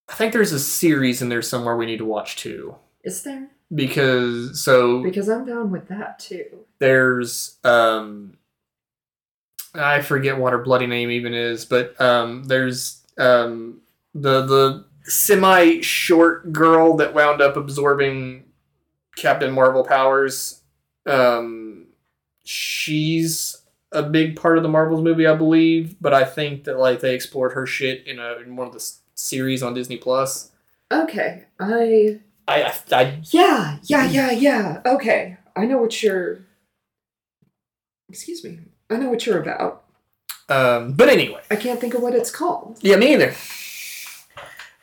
[0.08, 2.76] I think there's a series in there somewhere we need to watch too.
[3.04, 3.48] Is there?
[3.74, 6.64] Because so Because I'm down with that too.
[6.78, 8.35] there's um
[9.78, 13.80] I forget what her bloody name even is, but um there's um
[14.14, 18.44] the the semi short girl that wound up absorbing
[19.16, 20.62] Captain Marvel powers.
[21.06, 21.86] Um
[22.44, 23.62] she's
[23.92, 27.14] a big part of the Marvels movie, I believe, but I think that like they
[27.14, 30.50] explored her shit in a in one of the s- series on Disney Plus.
[30.92, 32.20] Okay, I.
[32.48, 34.80] I, I, I Yeah, yeah, yeah, yeah.
[34.86, 36.45] Okay, I know what you're.
[38.08, 38.60] Excuse me.
[38.90, 39.84] I know what you're about.
[40.48, 42.78] um but anyway, I can't think of what it's called.
[42.82, 43.34] yeah, me either.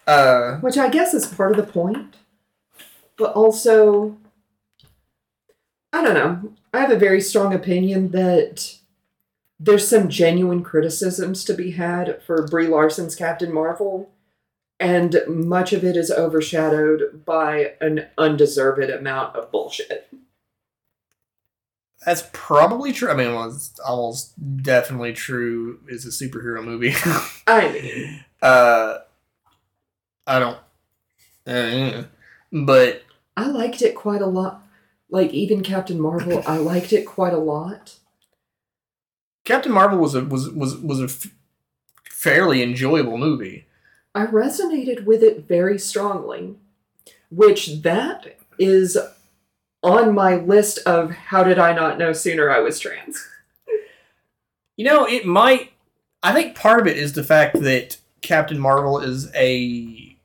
[0.05, 2.15] Uh Which I guess is part of the point.
[3.17, 4.17] But also,
[5.93, 6.53] I don't know.
[6.73, 8.77] I have a very strong opinion that
[9.59, 14.09] there's some genuine criticisms to be had for Brie Larson's Captain Marvel,
[14.79, 20.09] and much of it is overshadowed by an undeserved amount of bullshit.
[22.06, 23.10] That's probably true.
[23.10, 25.80] I mean, well, it's almost definitely true.
[25.88, 26.94] Is a superhero movie.
[27.48, 28.98] I mean, uh,
[30.28, 30.58] I don't.
[31.46, 32.04] Uh,
[32.52, 33.04] but
[33.36, 34.62] I liked it quite a lot.
[35.10, 37.96] Like, even Captain Marvel, I liked it quite a lot.
[39.46, 41.28] Captain Marvel was a was was was a f-
[42.10, 43.68] fairly enjoyable movie.
[44.16, 46.56] I resonated with it very strongly,
[47.30, 48.98] which that is
[49.84, 53.24] on my list of how did I not know sooner I was trans.
[54.78, 55.72] You know, it might.
[56.24, 60.17] I think part of it is the fact that Captain Marvel is a.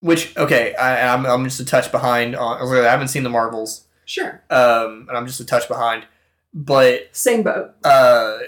[0.00, 2.60] Which okay, I, I'm I'm just a touch behind on.
[2.76, 4.42] I haven't seen the Marvels, Sure.
[4.50, 6.04] um, and I'm just a touch behind.
[6.52, 7.74] But Same boat.
[7.84, 8.38] uh,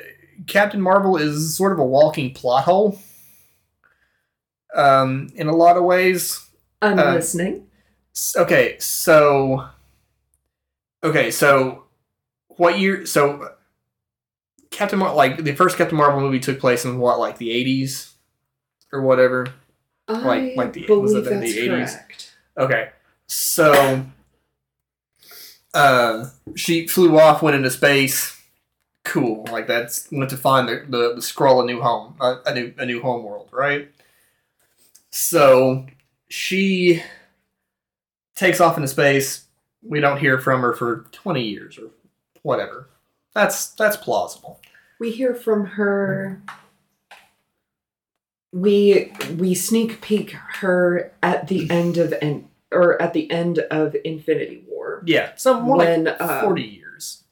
[0.49, 2.99] Captain Marvel is sort of a walking plot hole.
[4.75, 6.45] Um, in a lot of ways.
[6.83, 7.69] I'm Uh, listening.
[8.37, 9.69] Okay, so.
[11.05, 11.85] Okay, so,
[12.57, 13.05] what year?
[13.07, 13.51] So,
[14.71, 18.15] Captain Mar- like the first Captain Marvel movie took place in what, like the eighties,
[18.93, 19.47] or whatever.
[20.09, 21.93] like- I like the- was it in the 80s?
[21.95, 22.35] correct.
[22.59, 22.89] Okay,
[23.27, 24.05] so,
[25.75, 28.41] uh, she flew off, went into space.
[29.05, 32.55] Cool, like that's went to find the the, the Skrull a new home, uh, a
[32.55, 33.91] new a new home world, right?
[35.11, 35.87] So
[36.29, 37.03] she
[38.35, 39.44] takes off into space.
[39.85, 41.91] We don't hear from her for twenty years or
[42.43, 42.89] whatever.
[43.35, 44.61] That's that's plausible.
[44.99, 46.41] We hear from her.
[48.53, 53.97] We we sneak peek her at the end of en- or at the end of
[54.05, 57.25] Infinity War Yeah, so more when like uh, forty years.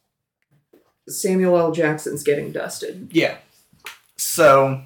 [1.07, 1.71] Samuel L.
[1.71, 3.09] Jackson's getting dusted.
[3.11, 3.37] Yeah.
[4.17, 4.81] So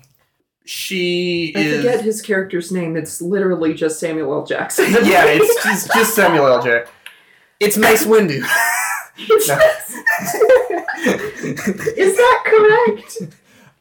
[0.65, 1.77] she I is.
[1.77, 2.95] forget his character's name.
[2.97, 4.45] It's literally just Samuel L.
[4.45, 4.91] Jackson.
[5.05, 6.61] yeah, it's just, just Samuel L.
[6.63, 6.93] Jackson.
[7.59, 8.43] It's Mace Windu.
[11.97, 13.33] Is that correct?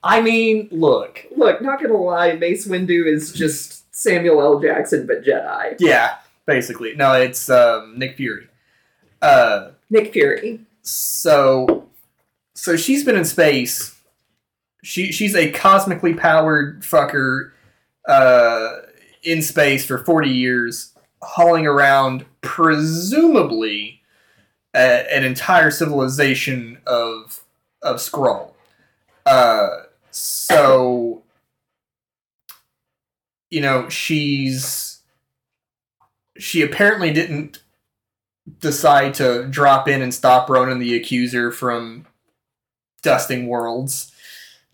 [0.02, 1.26] I mean, look.
[1.36, 4.60] Look, not gonna lie, Mace Windu is just Samuel L.
[4.60, 5.76] Jackson, but Jedi.
[5.78, 6.94] Yeah, basically.
[6.94, 8.48] No, it's um, Nick Fury.
[9.20, 10.60] Uh, Nick Fury.
[10.82, 11.86] so,
[12.54, 13.94] so she's been in space.
[14.82, 17.50] She she's a cosmically powered fucker
[18.08, 18.76] uh,
[19.24, 24.02] in space for forty years, hauling around presumably
[24.74, 27.42] a, an entire civilization of
[27.82, 28.52] of Skrull.
[29.24, 29.68] Uh,
[30.10, 31.22] so,
[33.50, 35.00] you know, she's
[36.38, 37.62] she apparently didn't
[38.60, 42.06] decide to drop in and stop Ronan the Accuser from
[43.02, 44.12] dusting worlds.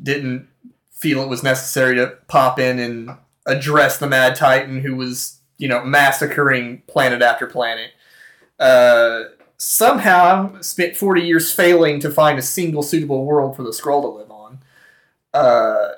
[0.02, 0.48] Didn't
[0.90, 3.16] feel it was necessary to pop in and
[3.46, 7.92] address the Mad Titan who was, you know, massacring planet after planet.
[8.58, 9.22] Uh,
[9.56, 14.08] somehow spent 40 years failing to find a single suitable world for the Skrull to
[14.08, 14.58] live on.
[15.32, 15.90] Uh,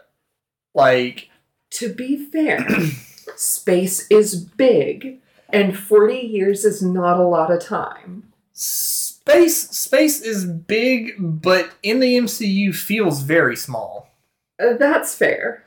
[0.75, 1.31] like,
[1.71, 2.67] To be fair,
[3.37, 8.35] space is big, and 40 years is not a lot of time.
[8.53, 14.11] space space is big, but in the MCU feels very small.
[14.63, 15.64] Uh, that's fair.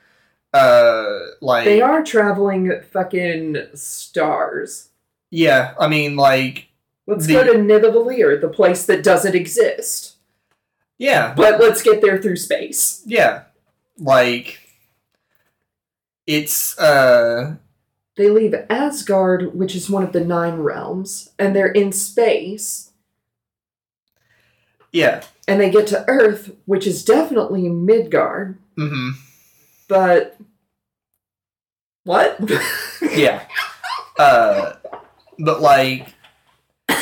[0.58, 4.90] Uh, like They are traveling fucking stars.
[5.30, 5.74] yeah.
[5.80, 6.68] I mean, like
[7.06, 10.16] Let's The- go to Nidavellir, the place that doesn't exist.
[10.98, 13.02] yeah, But let's get there through space.
[13.06, 13.44] yeah,
[14.00, 14.60] like
[16.26, 17.56] it's uh
[18.18, 22.92] They leave Asgard, which is one of the nine realms, and they're in space.
[24.92, 25.24] Yeah.
[25.48, 28.58] And they get to Earth, which is definitely Midgard.
[28.78, 29.10] Mm-hmm.
[29.88, 30.38] But
[32.04, 32.40] what?
[33.02, 33.46] Yeah.
[34.20, 34.74] Uh,
[35.40, 36.08] but like,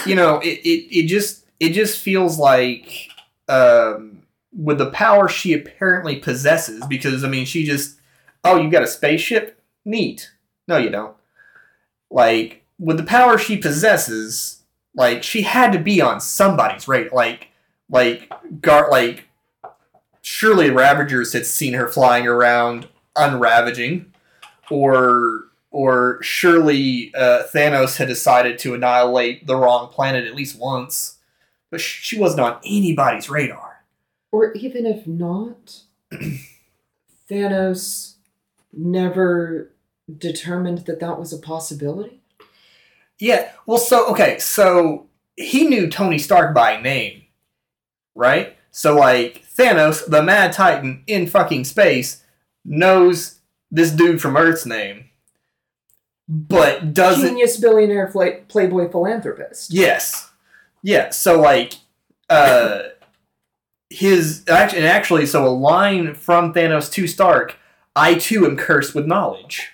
[0.06, 3.10] you know, it, it, it just it just feels like
[3.50, 4.24] um,
[4.54, 7.98] with the power she apparently possesses, because I mean, she just
[8.44, 10.32] oh, you got a spaceship, neat.
[10.68, 11.16] No, you don't.
[12.12, 14.64] Like with the power she possesses,
[14.96, 17.16] like she had to be on somebody's radar.
[17.16, 17.50] Like
[17.90, 18.32] like
[18.62, 19.28] gar like
[20.26, 24.12] surely Ravagers had seen her flying around unravaging,
[24.72, 31.18] or or surely uh, Thanos had decided to annihilate the wrong planet at least once,
[31.70, 33.84] but sh- she wasn't on anybody's radar.
[34.32, 35.82] or even if not,
[37.30, 38.16] Thanos
[38.74, 39.72] never
[40.18, 42.22] determined that that was a possibility.
[43.20, 47.24] Yeah, well, so okay, so he knew Tony Stark by name,
[48.16, 48.58] right?
[48.72, 52.24] So like Thanos, the Mad Titan in fucking space,
[52.64, 53.40] knows
[53.72, 55.06] this dude from Earth's name,
[56.28, 57.30] but doesn't.
[57.30, 59.74] Genius billionaire fla- playboy philanthropist.
[59.74, 60.32] Yes,
[60.82, 61.10] yeah.
[61.10, 61.76] So like,
[62.30, 62.84] uh,
[63.90, 67.58] his actually, and actually, so a line from Thanos to Stark,
[67.96, 69.72] I too am cursed with knowledge,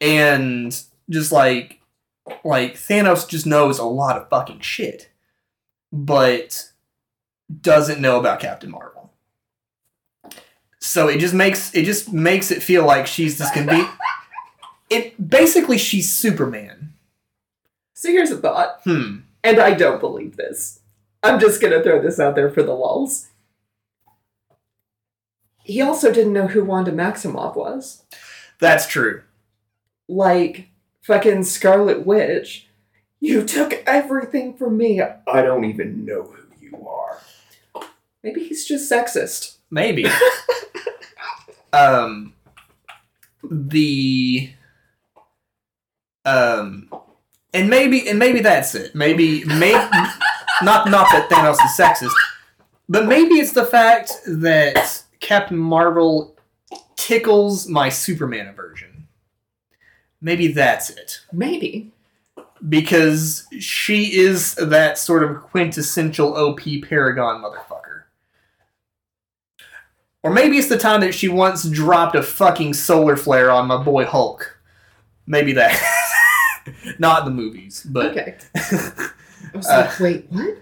[0.00, 0.76] and
[1.08, 1.80] just like,
[2.44, 5.10] like Thanos just knows a lot of fucking shit,
[5.92, 6.72] but
[7.60, 9.12] doesn't know about Captain Marvel.
[10.78, 13.90] So it just makes it just makes it feel like she's this convenient.
[14.90, 16.92] It basically she's Superman.
[17.94, 19.18] So here's a thought, Hmm.
[19.42, 20.80] and I don't believe this.
[21.22, 23.28] I'm just gonna throw this out there for the lulls.
[25.62, 28.04] He also didn't know who Wanda Maximoff was.
[28.60, 29.22] That's true.
[30.08, 30.68] Like
[31.02, 32.68] fucking Scarlet Witch.
[33.18, 35.00] You took everything from me.
[35.00, 37.18] I don't even know who you are.
[38.26, 39.58] Maybe he's just sexist.
[39.70, 40.04] Maybe.
[41.72, 42.34] um
[43.48, 44.50] the
[46.24, 46.90] um
[47.54, 48.96] and maybe and maybe that's it.
[48.96, 49.78] Maybe maybe
[50.60, 52.16] not not that Thanos is sexist,
[52.88, 56.36] but maybe it's the fact that Captain Marvel
[56.96, 59.06] tickles my Superman aversion.
[60.20, 61.20] Maybe that's it.
[61.32, 61.92] Maybe.
[62.68, 67.85] Because she is that sort of quintessential OP paragon motherfucker.
[70.26, 73.82] Or maybe it's the time that she once dropped a fucking solar flare on my
[73.82, 74.58] boy Hulk.
[75.26, 75.80] Maybe that.
[76.98, 78.36] Not in the movies, but Okay.
[78.56, 79.10] I
[79.56, 80.58] was Uh, like, wait, what?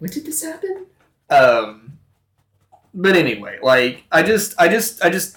[0.00, 0.86] When did this happen?
[1.30, 1.92] um
[2.92, 5.36] but anyway, like I just I just I just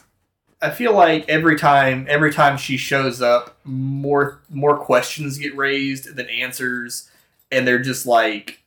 [0.61, 6.15] I feel like every time every time she shows up, more more questions get raised
[6.15, 7.09] than answers,
[7.51, 8.63] and they're just like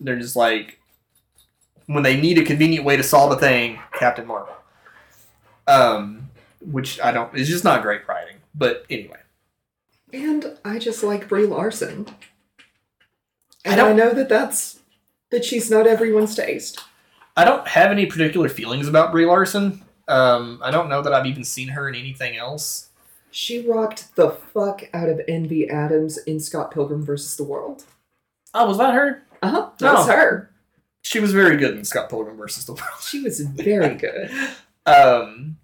[0.00, 0.80] they're just like
[1.86, 4.54] when they need a convenient way to solve a thing, Captain Marvel.
[5.66, 6.30] Um,
[6.60, 8.36] which I don't is just not great writing.
[8.54, 9.18] But anyway,
[10.12, 12.06] And I just like Brie Larson.
[13.64, 14.80] And I, don't- know that that's
[15.30, 16.80] that she's not everyone's taste.
[17.36, 19.82] I don't have any particular feelings about Brie Larson.
[20.08, 22.88] Um, I don't know that I've even seen her in anything else.
[23.32, 27.84] She rocked the fuck out of Envy Adams in Scott Pilgrim versus the World.
[28.54, 29.24] Oh, was that her?
[29.42, 29.70] Uh huh.
[29.80, 30.12] That was Oh.
[30.12, 30.50] her.
[31.06, 33.00] She was very good in Scott Pilgrim versus the World.
[33.00, 34.28] She was very good.
[34.86, 35.56] Um,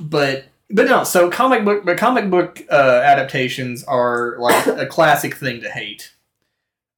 [0.00, 5.34] but but no, so comic book but comic book uh, adaptations are like a classic
[5.34, 6.14] thing to hate.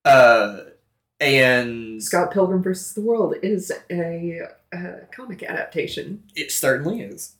[0.04, 0.58] Uh,
[1.20, 4.40] and Scott Pilgrim versus the World is a,
[4.72, 6.22] uh comic adaptation.
[6.36, 7.36] it certainly is.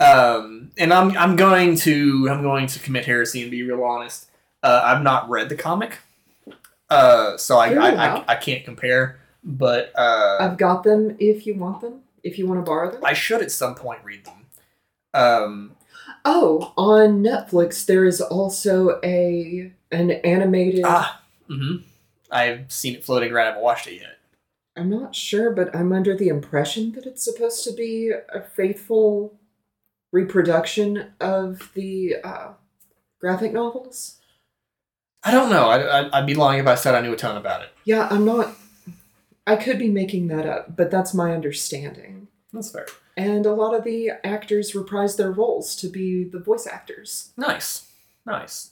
[0.00, 4.30] Um, and I'm I'm going to I'm going to commit heresy and be real honest.
[4.62, 5.98] Uh, I've not read the comic,
[6.90, 7.88] uh, so I I.
[8.18, 9.18] I, I can't compare.
[9.44, 12.00] But uh, I've got them if you want them.
[12.22, 13.04] If you want to borrow them.
[13.04, 14.46] I should at some point read them.
[15.14, 15.76] Um,
[16.24, 20.82] Oh, on Netflix there is also a an animated.
[20.84, 21.76] ah, hmm
[22.30, 23.44] I've seen it floating around.
[23.44, 24.18] I haven't watched it yet.
[24.76, 29.38] I'm not sure, but I'm under the impression that it's supposed to be a faithful
[30.12, 32.48] reproduction of the uh,
[33.20, 34.17] graphic novels.
[35.28, 35.68] I don't know.
[35.68, 37.68] I, I, I'd be lying if I said I knew a ton about it.
[37.84, 38.56] Yeah, I'm not.
[39.46, 42.28] I could be making that up, but that's my understanding.
[42.50, 42.86] That's fair.
[43.14, 47.32] And a lot of the actors reprise their roles to be the voice actors.
[47.36, 47.86] Nice,
[48.24, 48.70] nice.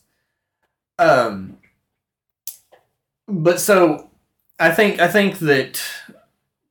[0.99, 1.59] Um,
[3.29, 4.09] but so
[4.59, 5.83] I think I think that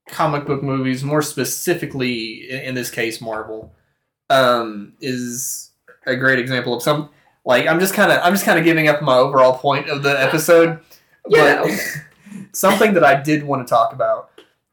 [0.10, 3.76] comic book movies, more specifically in, in this case, Marvel,
[4.32, 5.72] um, is
[6.08, 7.12] a great example of some.
[7.46, 10.04] Like I'm just kind of I'm just kind of giving up my overall point of
[10.04, 10.80] the episode.
[11.28, 11.64] Yeah.
[11.64, 11.72] But,
[12.52, 14.32] something that I did want to talk about.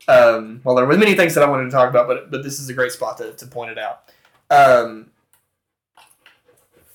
[0.09, 2.59] Um, well, there were many things that I wanted to talk about, but but this
[2.59, 4.11] is a great spot to, to point it out.
[4.51, 5.11] Um,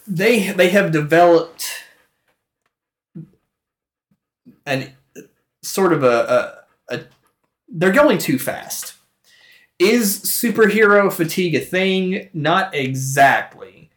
[0.07, 1.83] they they have developed
[4.65, 4.93] an
[5.61, 7.03] sort of a, a, a
[7.69, 8.95] they're going too fast.
[9.79, 12.29] Is superhero fatigue a thing?
[12.33, 13.91] Not exactly.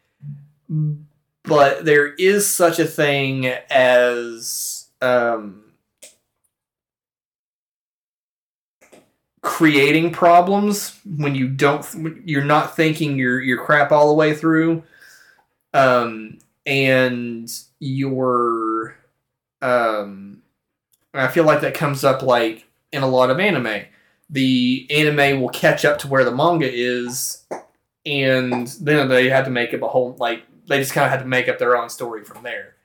[1.51, 5.73] But there is such a thing as um,
[9.41, 11.85] creating problems when you don't
[12.25, 14.83] you're not thinking your your crap all the way through.
[15.73, 18.95] Um and your
[19.61, 20.41] um
[21.13, 23.87] i feel like that comes up like in a lot of anime.
[24.29, 27.43] The anime will catch up to where the manga is
[28.05, 31.19] and then they had to make up a whole like they just kind of had
[31.19, 32.75] to make up their own story from there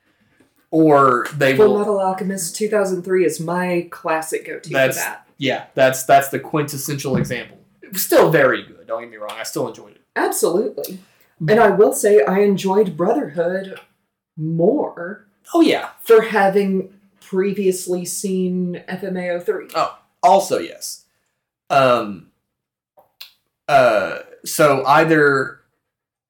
[0.70, 5.26] or they Full will Metal Alchemist 2003 is my classic go-to for that.
[5.38, 9.32] yeah that's that's the quintessential example it was still very good don't get me wrong
[9.36, 10.98] i still enjoyed it Absolutely.
[11.46, 13.78] And I will say I enjoyed Brotherhood
[14.36, 19.68] more oh yeah for having previously seen FMAO 3.
[19.74, 21.04] Oh, also yes
[21.68, 22.28] um
[23.68, 25.60] uh so either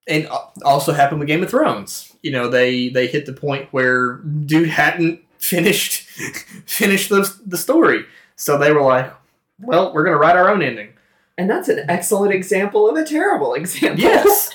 [0.07, 0.29] and
[0.65, 2.15] also happened with game of thrones.
[2.23, 6.03] You know they they hit the point where dude hadn't finished
[6.67, 8.05] finished the, the story.
[8.37, 9.13] So they were like
[9.61, 10.91] well we're gonna write our own ending.
[11.39, 14.01] And that's an excellent example of a terrible example.
[14.01, 14.51] yes.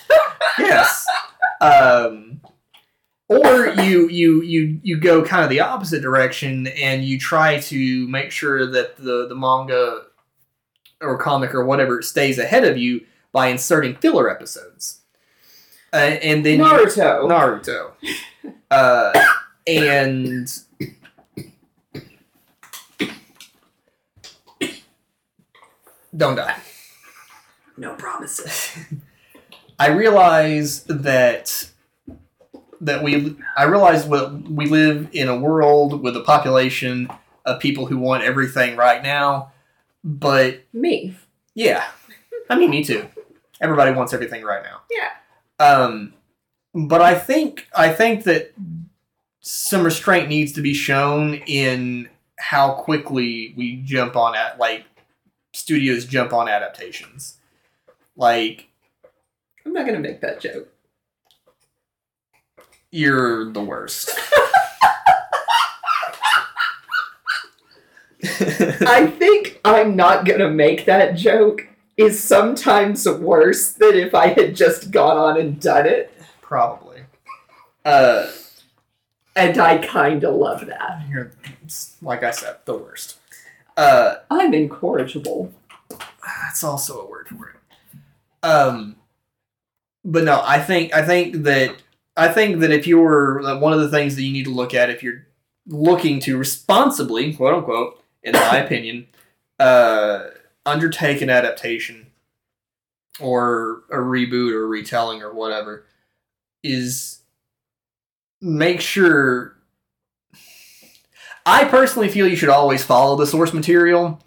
[0.57, 1.07] Yes.
[1.61, 2.41] Um
[3.27, 8.07] or you you you you go kind of the opposite direction and you try to
[8.07, 10.01] make sure that the the manga
[11.01, 15.00] or comic or whatever stays ahead of you by inserting filler episodes
[15.93, 17.27] uh, and then Naruto.
[17.27, 17.91] Naruto.
[18.71, 19.11] Uh,
[19.67, 20.47] and
[26.15, 26.55] don't die.
[27.77, 28.77] no promises.
[29.79, 31.69] I realize that
[32.81, 37.09] that we I realize what we live in a world with a population
[37.45, 39.51] of people who want everything right now,
[40.03, 41.15] but Me.
[41.55, 41.83] yeah,
[42.49, 43.07] I mean me too.
[43.59, 44.81] Everybody wants everything right now.
[44.91, 45.09] Yeah.
[45.61, 46.13] Um,
[46.73, 48.53] but I think I think that
[49.41, 52.09] some restraint needs to be shown in
[52.39, 54.85] how quickly we jump on at like
[55.53, 57.37] studios jump on adaptations.
[58.15, 58.69] Like
[59.65, 60.69] I'm not going to make that joke.
[62.89, 64.09] you're the worst.
[68.81, 71.67] I think I'm not going to make that joke
[72.01, 76.13] is sometimes worse than if I had just gone on and done it.
[76.41, 77.01] Probably.
[77.85, 78.27] Uh,
[79.35, 81.03] And I kind of love that.
[81.09, 81.31] you're
[82.01, 83.17] like I said, the worst.
[83.77, 85.53] Uh, I'm incorrigible.
[85.89, 87.97] that's also a word for it.
[88.45, 88.97] Um,
[90.03, 91.75] but no, I think I think that
[92.17, 94.73] I think that if you're that one of the things that you need to look
[94.73, 95.25] at if you're
[95.67, 99.07] looking to responsibly, quote unquote, in my opinion,
[99.59, 100.25] uh,
[100.65, 102.07] undertake an adaptation
[103.19, 105.85] or a reboot or retelling or whatever,
[106.63, 107.19] is
[108.41, 109.57] make sure.
[111.45, 114.21] I personally feel you should always follow the source material.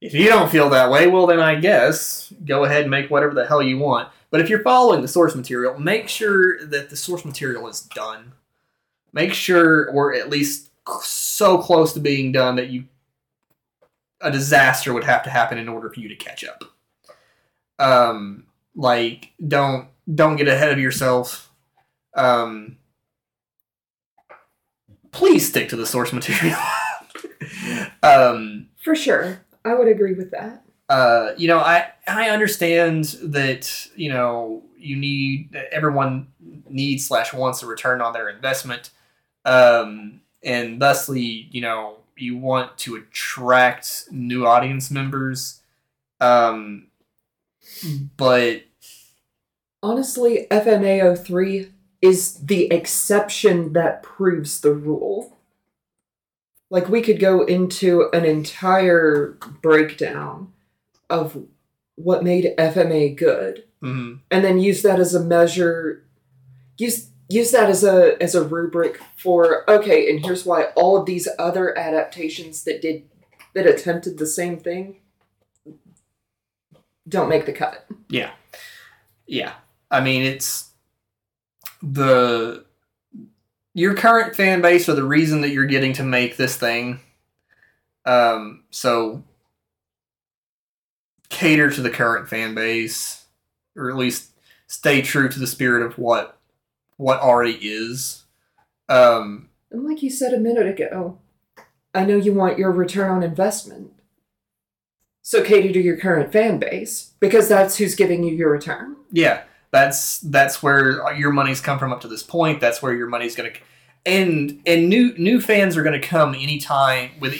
[0.00, 3.34] If you don't feel that way, well, then I guess go ahead and make whatever
[3.34, 4.08] the hell you want.
[4.30, 8.32] But if you're following the source material, make sure that the source material is done.
[9.12, 10.70] Make sure, or at least
[11.02, 12.84] so close to being done that you
[14.20, 16.64] a disaster would have to happen in order for you to catch up.
[17.78, 18.44] Um,
[18.74, 21.50] like don't don't get ahead of yourself.
[22.14, 22.76] Um,
[25.12, 26.58] please stick to the source material.
[28.02, 29.40] um, For sure.
[29.64, 30.62] I would agree with that.
[30.88, 36.28] uh, you know, I I understand that you know you need everyone
[36.68, 38.90] needs slash wants a return on their investment,
[39.44, 45.60] um, and thusly, you know, you want to attract new audience members,
[46.20, 46.88] um,
[48.16, 48.62] but
[49.82, 51.70] Honestly, FMA '03
[52.02, 55.36] is the exception that proves the rule.
[56.70, 60.52] Like, we could go into an entire breakdown
[61.08, 61.44] of
[61.94, 66.04] what made FMA good, mhm, and then use that as a measure.
[66.76, 71.06] Use use that as a as a rubric for okay, and here's why all of
[71.06, 73.04] these other adaptations that did
[73.54, 74.96] that attempted the same thing
[77.08, 77.86] don't make the cut.
[78.08, 78.30] yeah,
[79.26, 79.54] yeah.
[79.90, 80.70] I mean, it's
[81.82, 82.64] the
[83.74, 87.00] your current fan base are the reason that you're getting to make this thing.
[88.04, 89.22] Um, so
[91.28, 93.26] cater to the current fan base,
[93.76, 94.30] or at least
[94.66, 96.37] stay true to the spirit of what
[96.98, 98.24] what already is.
[98.90, 101.18] Um, and like you said a minute ago,
[101.94, 103.92] I know you want your return on investment.
[105.22, 108.96] So cater to your current fan base because that's who's giving you your return.
[109.10, 112.60] Yeah, that's that's where your money's come from up to this point.
[112.60, 113.58] That's where your money's going to
[114.06, 117.38] and and new new fans are going to come anytime with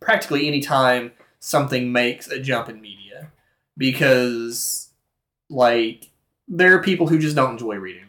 [0.00, 3.30] practically anytime something makes a jump in media
[3.76, 4.90] because
[5.48, 6.10] like
[6.46, 8.04] there are people who just don't enjoy reading.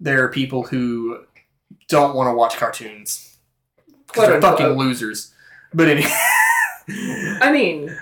[0.00, 1.24] There are people who
[1.88, 3.36] don't want to watch cartoons
[4.06, 5.34] because they're fucking losers.
[5.72, 6.10] But anyway,
[7.40, 7.96] I mean,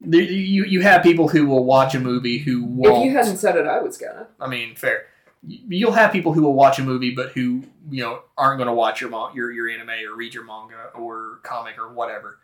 [0.00, 2.98] you you have people who will watch a movie who won't.
[2.98, 4.28] If you hadn't said it, I was gonna.
[4.40, 5.06] I mean, fair.
[5.46, 8.74] You'll have people who will watch a movie, but who you know aren't going to
[8.74, 12.38] watch your your your anime or read your manga or comic or whatever.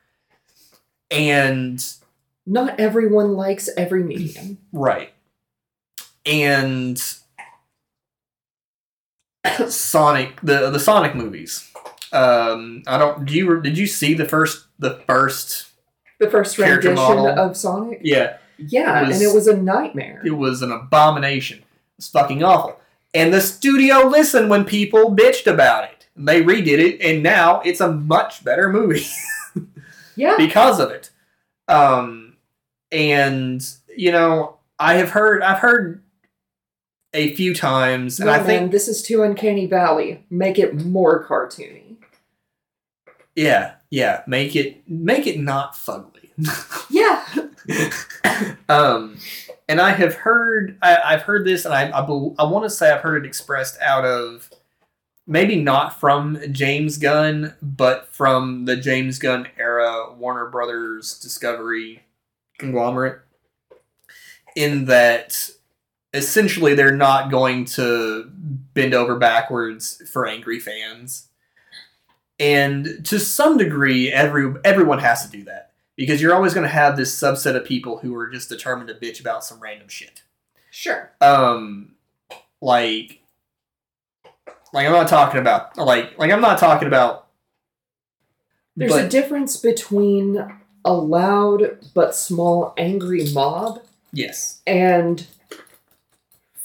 [1.11, 1.85] And
[2.47, 5.13] not everyone likes every medium, right?
[6.27, 7.03] And
[9.69, 11.71] Sonic, the the Sonic movies.
[12.13, 13.25] Um, I don't.
[13.25, 15.67] Do you did you see the first the first
[16.21, 17.29] the first rendition model?
[17.29, 18.01] of Sonic?
[18.03, 20.23] Yeah, yeah, it was, and it was a nightmare.
[20.25, 21.63] It was an abomination.
[21.99, 22.79] It's fucking awful.
[23.13, 26.07] And the studio listened when people bitched about it.
[26.17, 29.07] They redid it, and now it's a much better movie.
[30.17, 31.11] yeah, because of it.
[31.67, 32.37] Um,
[32.93, 33.67] and
[33.97, 36.04] you know, I have heard I've heard
[37.15, 40.25] a few times, and I think man, this is too uncanny valley.
[40.29, 41.97] Make it more cartoony.
[43.35, 44.23] Yeah, yeah.
[44.27, 46.31] Make it make it not fugly.
[46.91, 47.25] yeah.
[48.69, 49.17] um,
[49.69, 52.91] and I have heard I, have heard this, and I I, I want to say
[52.91, 54.51] I've heard it expressed out of
[55.27, 62.03] maybe not from James Gunn, but from the James Gunn era Warner Brothers Discovery
[62.59, 63.21] conglomerate.
[64.57, 65.51] In that
[66.15, 68.31] essentially they're not going to
[68.73, 71.29] bend over backwards for angry fans.
[72.39, 76.73] And to some degree, every everyone has to do that because you're always going to
[76.73, 80.23] have this subset of people who are just determined to bitch about some random shit.
[80.71, 81.13] Sure.
[81.21, 81.95] Um,
[82.61, 83.21] like,
[84.73, 87.29] like I'm not talking about like like I'm not talking about.
[88.77, 90.45] There's but, a difference between
[90.85, 93.83] a loud but small angry mob.
[94.13, 94.61] Yes.
[94.67, 95.25] And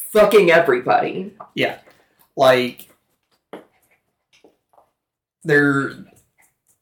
[0.10, 1.34] fucking everybody.
[1.56, 1.80] Yeah.
[2.36, 2.90] Like
[5.44, 5.92] there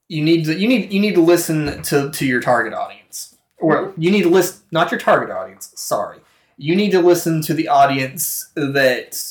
[0.07, 3.35] you need to you need you need to listen to to your target audience.
[3.59, 6.19] Or you need to listen not your target audience, sorry.
[6.57, 9.21] You need to listen to the audience that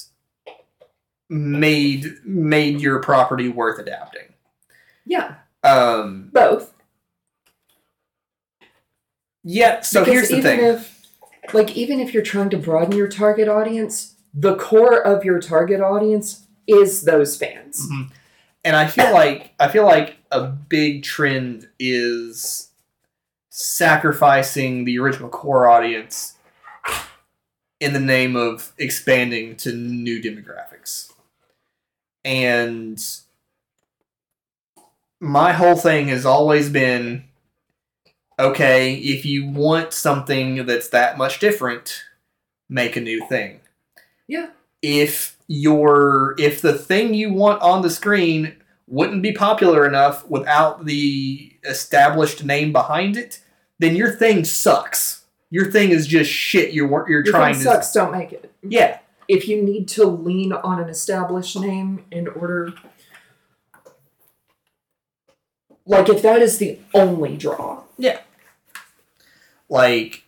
[1.28, 4.34] made made your property worth adapting.
[5.04, 5.36] Yeah.
[5.62, 6.72] Um both.
[9.48, 10.60] Yeah, so because here's the thing.
[10.60, 10.95] If,
[11.54, 15.80] like even if you're trying to broaden your target audience, the core of your target
[15.80, 17.86] audience is those fans.
[17.86, 18.12] Mm-hmm.
[18.64, 22.70] And I feel like I feel like a big trend is
[23.50, 26.34] sacrificing the original core audience
[27.80, 31.12] in the name of expanding to new demographics.
[32.24, 33.02] And
[35.20, 37.25] my whole thing has always been
[38.38, 42.02] okay, if you want something that's that much different,
[42.68, 43.60] make a new thing.
[44.26, 44.48] Yeah.
[44.82, 48.56] If your if the thing you want on the screen
[48.88, 53.40] wouldn't be popular enough without the established name behind it,
[53.78, 55.24] then your thing sucks.
[55.50, 56.72] Your thing is just shit.
[56.72, 57.92] You're you're your trying thing to sucks.
[57.92, 58.52] Don't make it.
[58.62, 58.98] Yeah.
[59.28, 62.74] If you need to lean on an established name in order,
[65.84, 68.20] like if that is the only draw, yeah.
[69.68, 70.24] Like,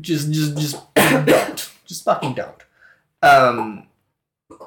[0.00, 1.72] just, just, just don't.
[1.86, 2.62] Just fucking don't.
[3.22, 3.86] Um,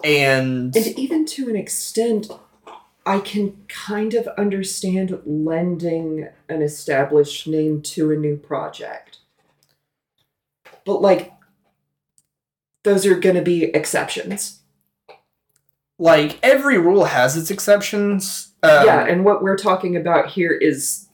[0.03, 2.29] and and even to an extent,
[3.05, 9.17] I can kind of understand lending an established name to a new project.
[10.85, 11.33] But like
[12.83, 14.61] those are going to be exceptions.
[15.97, 18.53] Like every rule has its exceptions.
[18.63, 21.07] Um, yeah, and what we're talking about here is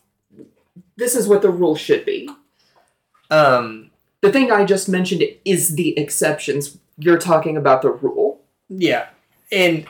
[0.95, 2.29] this is what the rule should be.
[3.29, 6.77] Um, the thing I just mentioned is the exceptions.
[6.97, 8.41] You're talking about the rule.
[8.69, 9.07] Yeah,
[9.51, 9.85] and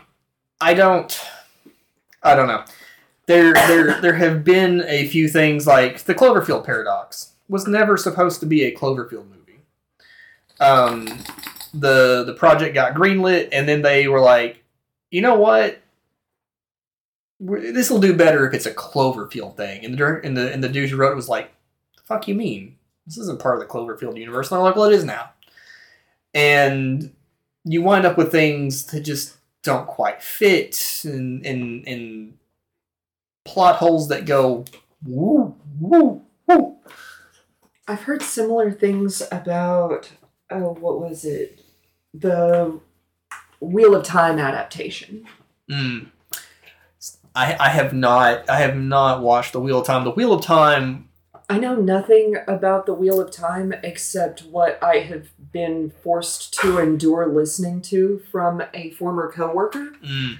[0.60, 1.20] I don't,
[2.24, 2.64] I don't know.
[3.28, 8.40] There, there, there have been a few things like the Cloverfield paradox was never supposed
[8.42, 9.60] to be a Cloverfield movie.
[10.60, 11.06] Um,
[11.74, 14.64] the the project got greenlit, and then they were like,
[15.10, 15.82] you know what?
[17.40, 19.84] this will do better if it's a Cloverfield thing.
[19.84, 21.52] And the and the and the dude who wrote it was like,
[21.98, 22.75] "The fuck you mean?
[23.06, 25.32] This isn't part of the Cloverfield universe." And I'm like, "Well, it is now."
[26.34, 27.14] And
[27.64, 32.38] you wind up with things that just don't quite fit, and and and
[33.44, 34.66] plot holes that go
[35.06, 36.78] woo woo woo.
[37.88, 40.12] I've heard similar things about
[40.50, 41.62] oh, what was it?
[42.14, 42.80] The
[43.60, 45.26] Wheel of Time adaptation.
[45.70, 46.08] Mm.
[47.36, 50.04] I I have not I have not watched the Wheel of Time.
[50.04, 51.10] The Wheel of Time.
[51.50, 56.80] I know nothing about the Wheel of Time except what I have been forced to
[56.80, 60.40] endure listening to from a former coworker, Mm.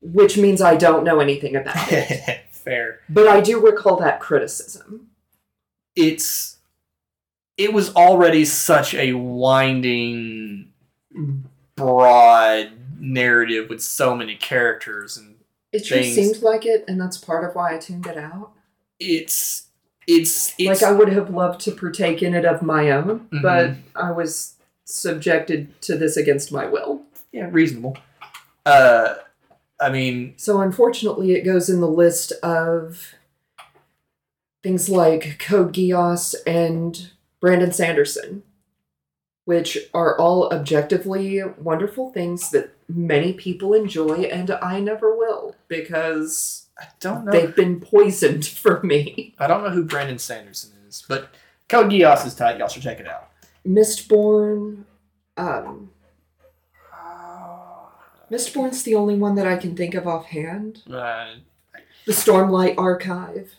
[0.00, 2.40] which means I don't know anything about it.
[2.50, 3.00] Fair.
[3.08, 5.08] but I do recall that criticism.
[5.96, 6.58] It's
[7.56, 10.72] it was already such a winding,
[11.76, 15.36] broad narrative with so many characters, and
[15.72, 16.14] It sure Things.
[16.14, 18.52] seemed like it, and that's part of why I tuned it out.
[18.98, 19.68] it's
[20.18, 23.42] it's it's like I would have loved to partake in it of my own, Mhm.
[23.42, 24.54] but I was
[24.84, 27.02] subjected to this against my will.
[27.32, 27.96] yeah reasonable.
[28.66, 29.14] Uh,
[29.80, 33.14] I mean, So unfortunately, it goes in the list of
[34.62, 38.42] things like Code Geass and Brandon Sanderson,
[39.44, 46.66] which are all objectively wonderful things that many people enjoy, and I never will because
[46.80, 47.32] I don't know.
[47.32, 49.34] they've been poisoned for me.
[49.38, 51.28] I don't know who Brandon Sanderson is, but
[51.68, 52.58] Code Geass is tight.
[52.58, 53.28] Y'all should check it out.
[53.66, 54.84] Mistborn,
[55.36, 55.90] um,
[58.30, 60.82] Mistborn's the only one that I can think of offhand.
[60.90, 61.34] Uh,
[62.06, 63.52] The Stormlight Archive.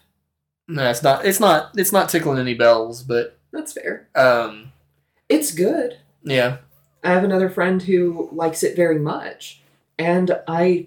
[0.67, 1.25] no, it's not.
[1.25, 1.71] It's not.
[1.77, 4.07] It's not tickling any bells, but That's fair.
[4.15, 4.71] um,
[5.29, 5.97] It's good.
[6.23, 6.57] yeah.
[7.03, 9.59] I have another friend who likes it very much.
[9.97, 10.85] And I,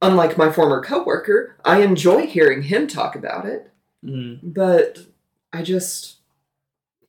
[0.00, 3.70] unlike my former coworker, I enjoy hearing him talk about it.
[4.04, 4.40] Mm.
[4.42, 4.98] But
[5.52, 6.16] I just,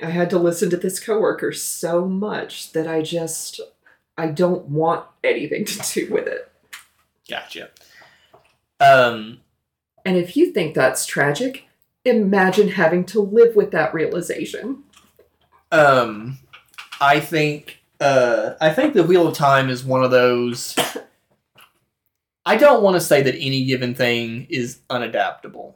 [0.01, 3.59] I had to listen to this coworker so much that I just,
[4.17, 6.51] I don't want anything to do with it.
[7.29, 7.69] Gotcha.
[8.79, 9.41] Um,
[10.05, 11.65] And if you think that's tragic,
[12.05, 14.83] imagine having to live with that realization.
[15.71, 16.39] um,
[17.01, 17.77] I think.
[18.01, 20.75] Uh, I think the Wheel of Time is one of those.
[22.49, 25.75] I don't want to say that any given thing is unadaptable,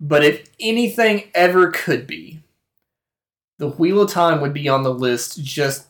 [0.00, 2.42] but if anything ever could be,
[3.58, 5.88] the Wheel of Time would be on the list just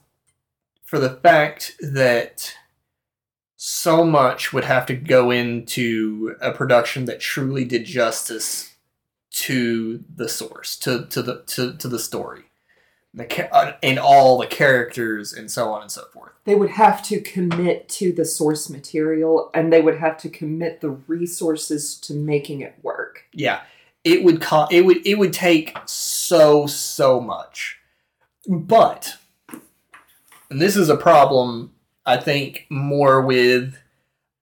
[0.82, 2.57] for the fact that
[3.55, 8.74] so much would have to go into a production that truly did justice
[9.30, 12.47] to the source, to to the to, to the story,
[13.15, 16.33] the ca- uh, and all the characters and so on and so forth.
[16.45, 20.81] They would have to commit to the source material and they would have to commit
[20.81, 23.25] the resources to making it work.
[23.33, 23.62] Yeah,
[24.03, 27.79] it would co- it would it would take so so much,
[28.49, 29.17] but
[30.51, 31.73] and this is a problem
[32.05, 33.79] I think more with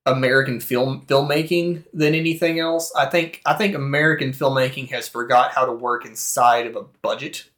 [0.04, 2.92] American film filmmaking than anything else.
[2.96, 7.48] I think I think American filmmaking has forgot how to work inside of a budget.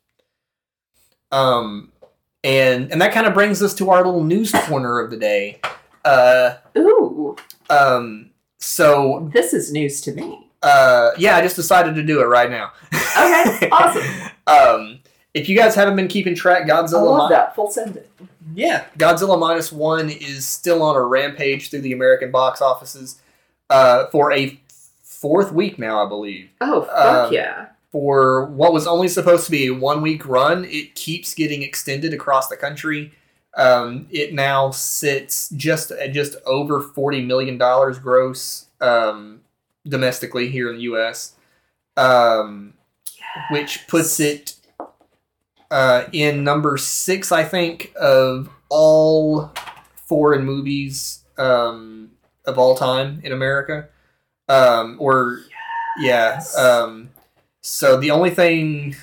[1.35, 1.91] Um,
[2.43, 5.61] and and that kind of brings us to our little news corner of the day.
[6.05, 7.37] Uh, Ooh,
[7.71, 10.49] um, so this is news to me.
[10.63, 12.73] uh, yeah, I just decided to do it right now.
[12.93, 14.03] Okay, awesome.
[14.47, 15.01] um,
[15.33, 16.99] if you guys haven't been keeping track, Godzilla.
[16.99, 17.55] I love Mi- that.
[17.55, 18.11] Full send it.
[18.55, 23.21] Yeah, Godzilla minus one is still on a rampage through the American box offices
[23.71, 24.61] uh, for a
[25.03, 26.51] fourth week now, I believe.
[26.61, 27.69] Oh, fuck Um, yeah.
[27.95, 32.13] For what was only supposed to be a one week run, it keeps getting extended
[32.13, 33.13] across the country.
[33.57, 39.43] Um, it now sits just at just over forty million dollars gross um,
[39.87, 41.37] domestically here in the U.S.,
[41.97, 42.75] um,
[43.53, 44.57] which puts it
[45.71, 49.53] uh, in number six, I think, of all
[49.95, 52.11] foreign movies um,
[52.45, 53.89] of all time in America.
[54.49, 55.43] Um, or
[55.97, 56.41] yeah.
[57.67, 58.95] So the only thing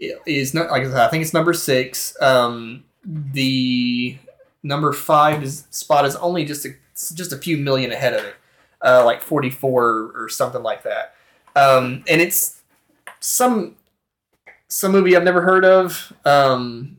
[0.00, 2.16] is not like I said, I think it's number six.
[2.22, 4.16] Um, the
[4.62, 6.70] number five is spot is only just a
[7.14, 8.34] just a few million ahead of it,
[8.80, 11.14] uh, like forty four or something like that.
[11.54, 12.62] Um, and it's
[13.20, 13.76] some
[14.68, 16.14] some movie I've never heard of.
[16.24, 16.96] Um,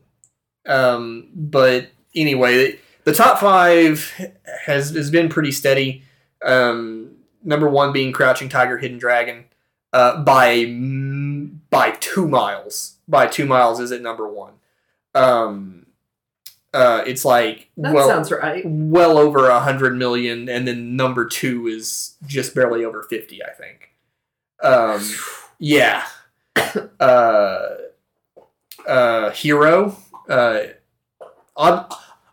[0.64, 4.12] um, but anyway, the top five
[4.64, 6.04] has has been pretty steady.
[6.44, 9.46] Um, number one being Crouching Tiger, Hidden Dragon,
[9.94, 10.64] uh, by
[11.70, 12.96] by two miles.
[13.08, 14.54] By two miles is at number one.
[15.14, 15.86] Um,
[16.74, 18.62] uh, it's like That well, sounds right.
[18.66, 23.50] well over a hundred million, and then number two is just barely over fifty, I
[23.52, 23.90] think.
[24.62, 25.02] Um,
[25.58, 26.04] yeah.
[26.98, 27.68] Uh,
[28.86, 29.96] uh, hero.
[30.28, 30.60] Uh,
[31.56, 31.86] on,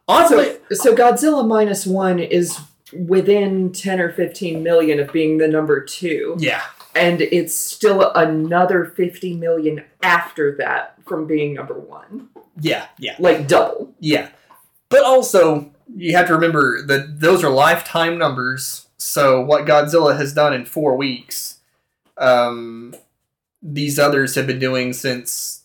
[0.07, 2.59] honestly, So, so Godzilla minus one is
[2.93, 6.35] within 10 or 15 million of being the number two.
[6.39, 6.63] yeah,
[6.95, 12.29] And it's still another 50 million after that from being number one.
[12.59, 13.93] yeah, yeah, Like double.
[13.99, 14.29] yeah.
[14.89, 18.87] But also, you have to remember that those are lifetime numbers.
[18.97, 21.59] So what Godzilla has done in four weeks,
[22.17, 22.93] um,
[23.63, 25.63] these others have been doing since.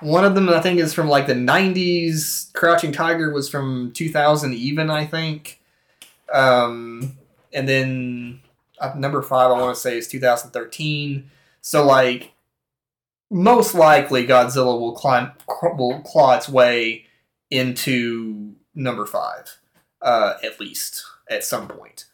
[0.00, 2.52] One of them, I think, is from like the '90s.
[2.54, 5.60] Crouching Tiger was from 2000, even I think.
[6.32, 7.16] Um,
[7.52, 8.40] and then
[8.96, 11.30] number five, I want to say, is 2013.
[11.60, 12.32] So like,
[13.30, 17.06] most likely, Godzilla will climb, will claw its way
[17.50, 19.58] into number five,
[20.02, 22.06] uh, at least at some point.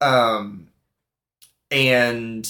[0.00, 0.68] Um,
[1.70, 2.48] and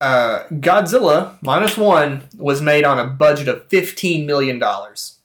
[0.00, 5.18] uh, Godzilla minus one was made on a budget of fifteen million dollars.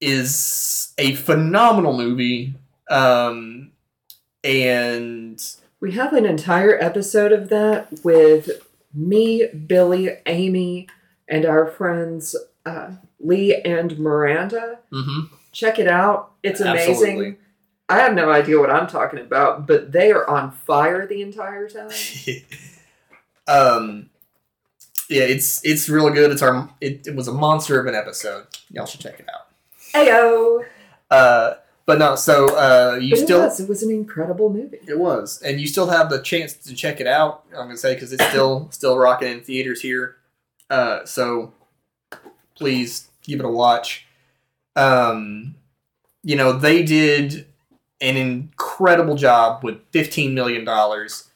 [0.00, 2.54] Is a phenomenal movie,
[2.90, 3.65] um,
[4.44, 5.42] and
[5.80, 8.50] We have an entire episode of that with
[8.94, 10.88] me, Billy, Amy,
[11.28, 12.34] and our friends
[12.64, 14.78] uh, Lee and Miranda.
[14.92, 16.32] mhm, Check it out.
[16.42, 16.92] It's amazing.
[16.92, 17.36] Absolutely.
[17.88, 21.68] I have no idea what I'm talking about, but they are on fire the entire
[21.68, 21.90] time.
[23.48, 24.10] um,
[25.08, 26.32] yeah, it's it's real good.
[26.32, 28.46] It's our it, it was a monster of an episode.
[28.70, 29.46] Y'all should check it out.
[29.94, 30.64] Ayo!
[31.10, 31.54] Uh,
[31.86, 33.60] but no, so uh, you But still it was.
[33.60, 34.78] It was an incredible movie.
[34.88, 37.44] It was, and you still have the chance to check it out.
[37.50, 40.16] I'm gonna say because it's still still rocking in theaters here.
[40.68, 41.52] Uh, so
[42.56, 44.04] please give it a watch.
[44.74, 45.54] Um,
[46.24, 47.46] you know they did
[48.00, 51.30] an incredible job with 15 million dollars.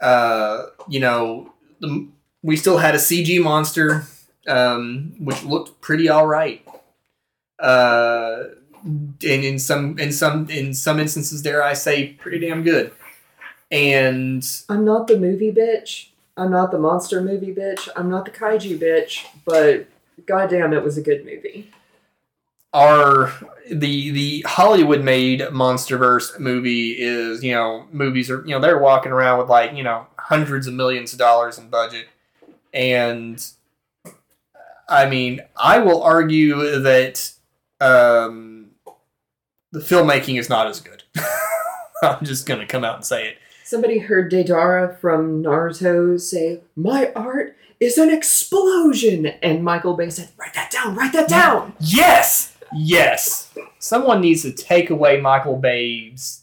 [0.00, 2.08] Uh, you know the,
[2.42, 4.04] we still had a CG monster,
[4.48, 6.66] um, which looked pretty all right.
[7.60, 8.42] Uh,
[8.84, 12.92] and in some in some in some instances dare I say pretty damn good.
[13.70, 16.08] And I'm not the movie bitch.
[16.36, 17.88] I'm not the monster movie bitch.
[17.96, 19.24] I'm not the kaiju bitch.
[19.44, 19.86] But
[20.26, 21.70] goddamn, it was a good movie.
[22.72, 23.32] our
[23.70, 29.12] the the Hollywood made MonsterVerse movie is, you know, movies are you know, they're walking
[29.12, 32.08] around with like, you know, hundreds of millions of dollars in budget.
[32.72, 33.44] And
[34.88, 37.32] I mean, I will argue that
[37.80, 38.51] um
[39.72, 41.02] the filmmaking is not as good.
[42.02, 43.38] I'm just gonna come out and say it.
[43.64, 50.28] Somebody heard Deidara from Naruto say, "My art is an explosion," and Michael Bay said,
[50.36, 50.94] "Write that down.
[50.94, 53.52] Write that down." Yes, yes.
[53.78, 56.42] Someone needs to take away Michael Bay's.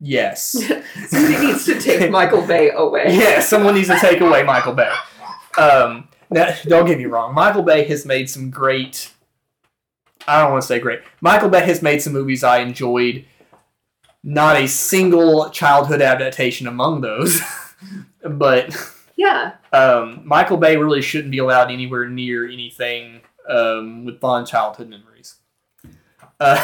[0.00, 0.42] Yes.
[1.08, 3.06] Somebody needs to take Michael Bay away.
[3.16, 4.92] yeah, someone needs to take away Michael Bay.
[5.56, 7.34] Um, now, don't get me wrong.
[7.34, 9.12] Michael Bay has made some great.
[10.28, 11.00] I don't want to say great.
[11.20, 13.24] Michael Bay has made some movies I enjoyed.
[14.22, 17.40] Not a single childhood adaptation among those,
[18.22, 18.76] but
[19.16, 19.52] Yeah.
[19.72, 25.36] um, Michael Bay really shouldn't be allowed anywhere near anything um, with fond childhood memories.
[26.38, 26.62] Uh,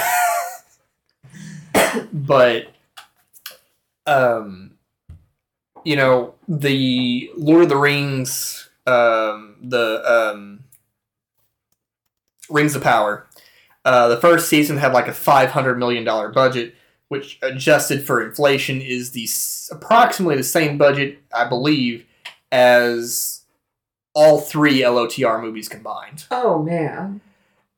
[2.12, 2.66] but,
[4.06, 4.72] um,
[5.84, 10.64] you know, the Lord of the Rings, um, the um,
[12.50, 13.26] Rings of Power,
[13.84, 16.74] uh, the first season had like a $500 million budget,
[17.08, 22.04] which adjusted for inflation is the s- approximately the same budget, I believe,
[22.52, 23.42] as
[24.14, 26.24] all three LOTR movies combined.
[26.30, 27.20] Oh man,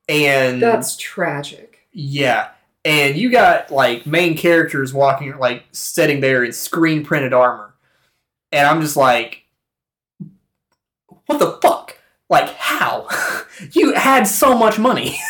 [0.09, 1.81] And that's tragic.
[1.93, 2.51] yeah,
[2.85, 7.75] and you got like main characters walking like sitting there in screen printed armor.
[8.53, 9.43] And I'm just like
[11.27, 11.99] what the fuck?
[12.31, 13.09] Like how?
[13.73, 15.19] you had so much money.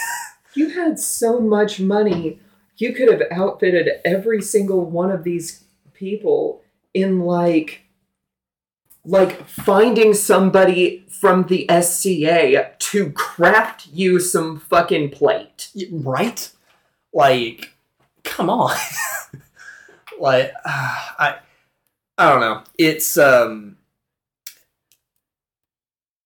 [0.56, 2.40] You had so much money.
[2.78, 6.62] You could have outfitted every single one of these people
[6.94, 7.82] in like
[9.04, 15.68] like finding somebody from the SCA to craft you some fucking plate.
[15.92, 16.50] right?
[17.12, 17.72] Like,
[18.24, 18.76] come on.
[20.20, 21.36] like, uh, I,
[22.18, 22.64] I don't know.
[22.78, 23.76] It's um,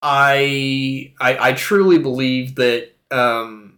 [0.01, 3.70] I, I, I truly believe that um,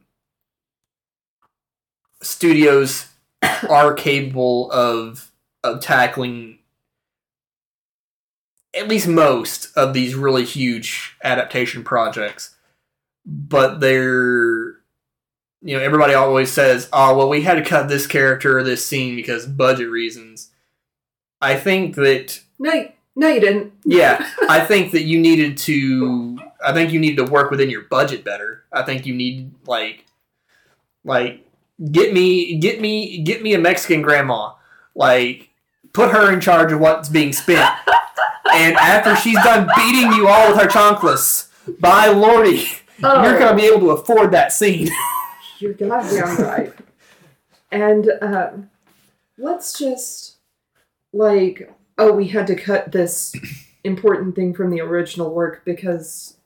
[2.23, 3.07] studios
[3.69, 5.31] are capable of
[5.65, 6.59] of tackling
[8.75, 12.57] at least most of these really huge adaptation projects
[13.25, 14.83] but they're
[15.63, 18.85] you know everybody always says, "Oh, well, we had to cut this character or this
[18.85, 20.51] scene because budget reasons."
[21.41, 23.73] I think that no, no, you didn't.
[23.85, 26.39] yeah, I think that you needed to.
[26.65, 28.65] I think you needed to work within your budget better.
[28.73, 30.05] I think you need like,
[31.05, 31.47] like
[31.91, 34.53] get me, get me, get me a Mexican grandma.
[34.95, 35.51] Like,
[35.93, 37.71] put her in charge of what's being spent.
[38.55, 41.49] and after she's done beating you all with her chanclas,
[41.81, 42.67] by lordy,
[43.05, 43.23] Oh.
[43.25, 44.89] you're gonna be able to afford that scene.
[45.59, 46.73] You're goddamn right.
[47.71, 48.71] And um,
[49.39, 50.37] let's just
[51.13, 53.35] like, oh, we had to cut this
[53.85, 56.37] important thing from the original work because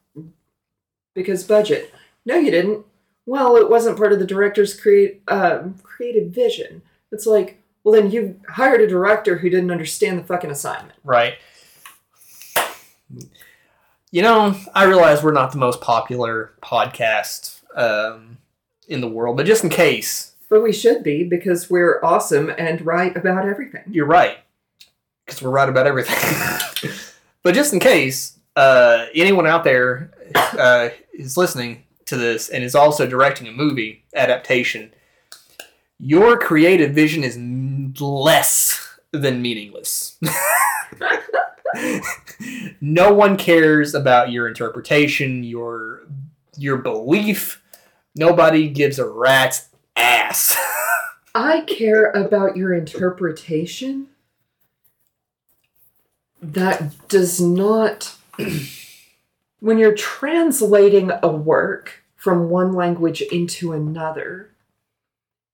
[1.14, 1.93] because budget.
[2.24, 2.84] No, you didn't.
[3.27, 6.83] Well, it wasn't part of the director's create um, creative vision.
[7.11, 10.99] It's like, well, then you hired a director who didn't understand the fucking assignment.
[11.05, 11.35] Right.
[14.11, 18.39] You know, I realize we're not the most popular podcast um,
[18.89, 22.81] in the world, but just in case, But we should be because we're awesome and
[22.87, 23.83] right about everything.
[23.91, 24.39] you're right.
[25.24, 26.91] Because we're right about everything.
[27.43, 32.75] but just in case, uh, anyone out there uh, is listening to this and is
[32.75, 34.93] also directing a movie adaptation,
[35.99, 37.37] your creative vision is
[38.01, 40.19] less than meaningless.
[42.81, 46.03] no one cares about your interpretation, your
[46.57, 47.63] your belief.
[48.15, 50.57] Nobody gives a rat's ass.
[51.35, 54.09] I care about your interpretation.
[56.41, 58.15] That does not.
[59.61, 64.51] when you're translating a work from one language into another,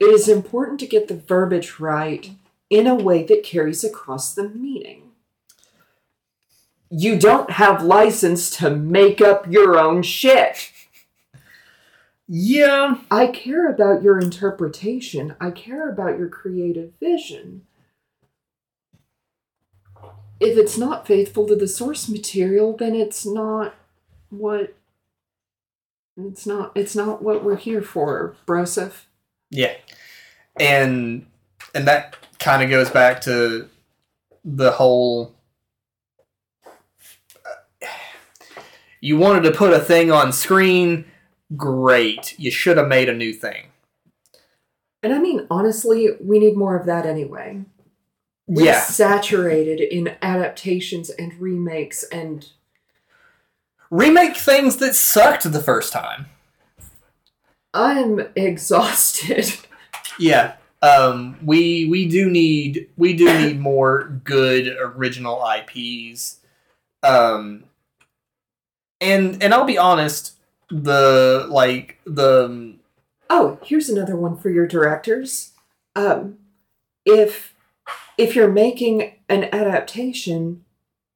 [0.00, 2.30] it is important to get the verbiage right
[2.68, 5.12] in a way that carries across the meaning.
[6.90, 10.72] You don't have license to make up your own shit.
[12.26, 15.36] yeah, I care about your interpretation.
[15.40, 17.62] I care about your creative vision.
[20.40, 23.74] If it's not faithful to the source material, then it's not
[24.32, 24.74] what
[26.16, 29.04] it's not it's not what we're here for, Broseph.
[29.50, 29.74] Yeah,
[30.58, 31.26] and
[31.74, 33.68] and that kind of goes back to
[34.44, 35.34] the whole.
[37.44, 37.86] Uh,
[39.00, 41.04] you wanted to put a thing on screen,
[41.56, 42.38] great.
[42.38, 43.66] You should have made a new thing.
[45.02, 47.64] And I mean honestly, we need more of that anyway.
[48.46, 52.48] We're Yeah, saturated in adaptations and remakes and
[53.92, 56.26] remake things that sucked the first time.
[57.72, 59.54] I'm exhausted.
[60.18, 66.40] Yeah, um, we we do need we do need more good original IPs.
[67.02, 67.64] Um,
[69.00, 70.36] and and I'll be honest,
[70.70, 72.74] the like the
[73.30, 75.52] Oh, here's another one for your directors.
[75.96, 76.38] Um,
[77.06, 77.54] if
[78.18, 80.64] if you're making an adaptation,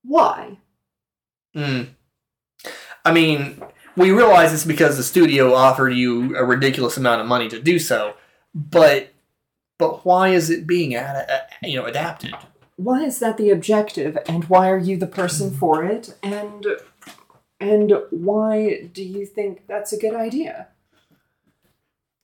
[0.02, 0.56] why?
[1.54, 1.88] mm,
[3.06, 3.62] I mean,
[3.96, 7.78] we realize it's because the studio offered you a ridiculous amount of money to do
[7.78, 8.14] so,
[8.52, 9.12] but
[9.78, 12.34] but why is it being ad- a- you know adapted?
[12.74, 16.16] Why is that the objective, and why are you the person for it?
[16.20, 16.66] And
[17.60, 20.68] and why do you think that's a good idea?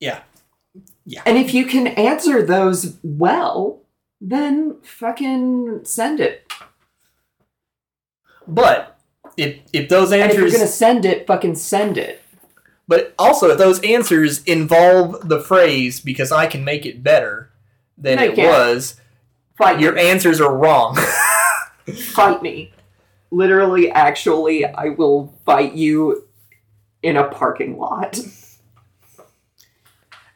[0.01, 0.23] Yeah.
[1.07, 1.23] Yeah.
[1.25, 3.83] And if you can answer those well,
[4.21, 6.53] then fucking send it.
[8.49, 8.92] But
[9.37, 12.23] if if those answers, And if you're gonna send it, fucking send it.
[12.89, 17.51] But also, if those answers involve the phrase "because I can make it better"
[17.97, 18.49] than it can't.
[18.49, 19.01] was,
[19.57, 20.97] Fight your answers are wrong.
[22.15, 22.73] fight me.
[23.31, 26.27] Literally, actually, I will fight you
[27.03, 28.19] in a parking lot.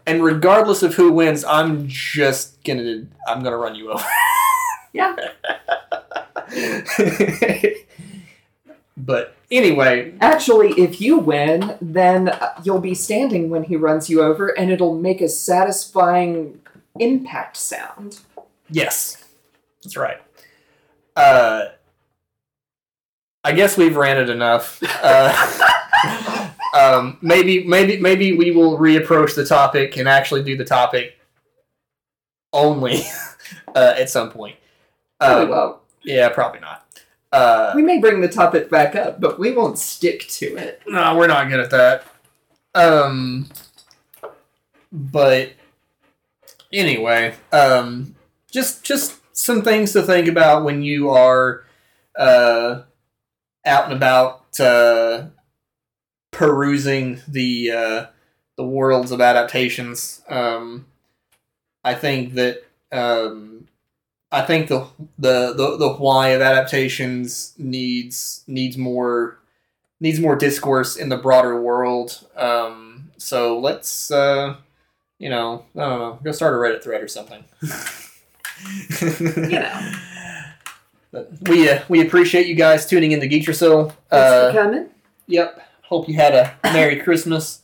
[0.07, 4.05] and regardless of who wins, I'm just gonna I'm gonna run you over.
[4.93, 5.15] Yeah.
[8.97, 14.23] but anyway, Actually, if you win, then uh, you'll be standing when he runs you
[14.23, 16.61] over, and it'll make a satisfying
[16.99, 18.21] impact sound.
[18.71, 19.23] yes,
[19.83, 20.19] that's right.
[21.15, 21.67] Uh,
[23.45, 24.83] I guess we've ranted enough.
[25.03, 31.19] Uh, um, maybe, maybe, maybe we will reapproach the topic and actually do the topic
[32.53, 33.03] only
[33.75, 34.57] uh, at some point.
[35.21, 36.86] Oh, Um, well, yeah, probably not.
[37.37, 40.81] Uh, we may bring the topic back up, but we won't stick to it.
[40.87, 42.05] no, we're not good at that.
[42.75, 43.49] Um,
[44.91, 45.53] but
[46.73, 48.15] anyway, um,
[48.51, 51.65] just just some things to think about when you are
[52.19, 52.83] uh,
[53.67, 55.27] out and about uh,
[56.31, 58.07] perusing the uh,
[58.57, 60.23] the worlds of adaptations.
[60.29, 60.87] Um,
[61.85, 63.56] I think that um,
[64.33, 64.87] I think the,
[65.19, 69.39] the the the why of adaptations needs needs more
[70.01, 72.27] needs more discourse in the broader world.
[72.37, 74.57] Um, so let's uh,
[75.19, 77.45] you know I don't know go start a Reddit thread or something.
[79.51, 79.93] you know.
[81.13, 83.45] But we uh, we appreciate you guys tuning in to Geek
[84.11, 84.89] Thanks Uh, for coming.
[85.29, 85.63] Yep.
[85.83, 87.61] Hope you had a Merry Christmas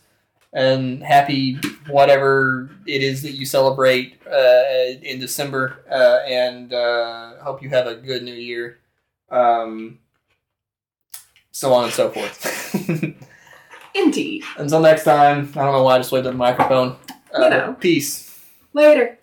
[0.52, 4.62] and happy whatever it is that you celebrate uh,
[5.02, 5.84] in December.
[5.90, 8.78] Uh, and uh, hope you have a good New Year.
[9.30, 9.98] Um,
[11.50, 12.74] so on and so forth.
[13.94, 14.44] Indeed.
[14.56, 16.96] Until next time, I don't know why I just waved at the microphone.
[17.36, 17.76] Uh, You know.
[17.78, 18.38] Peace.
[18.72, 19.18] Later.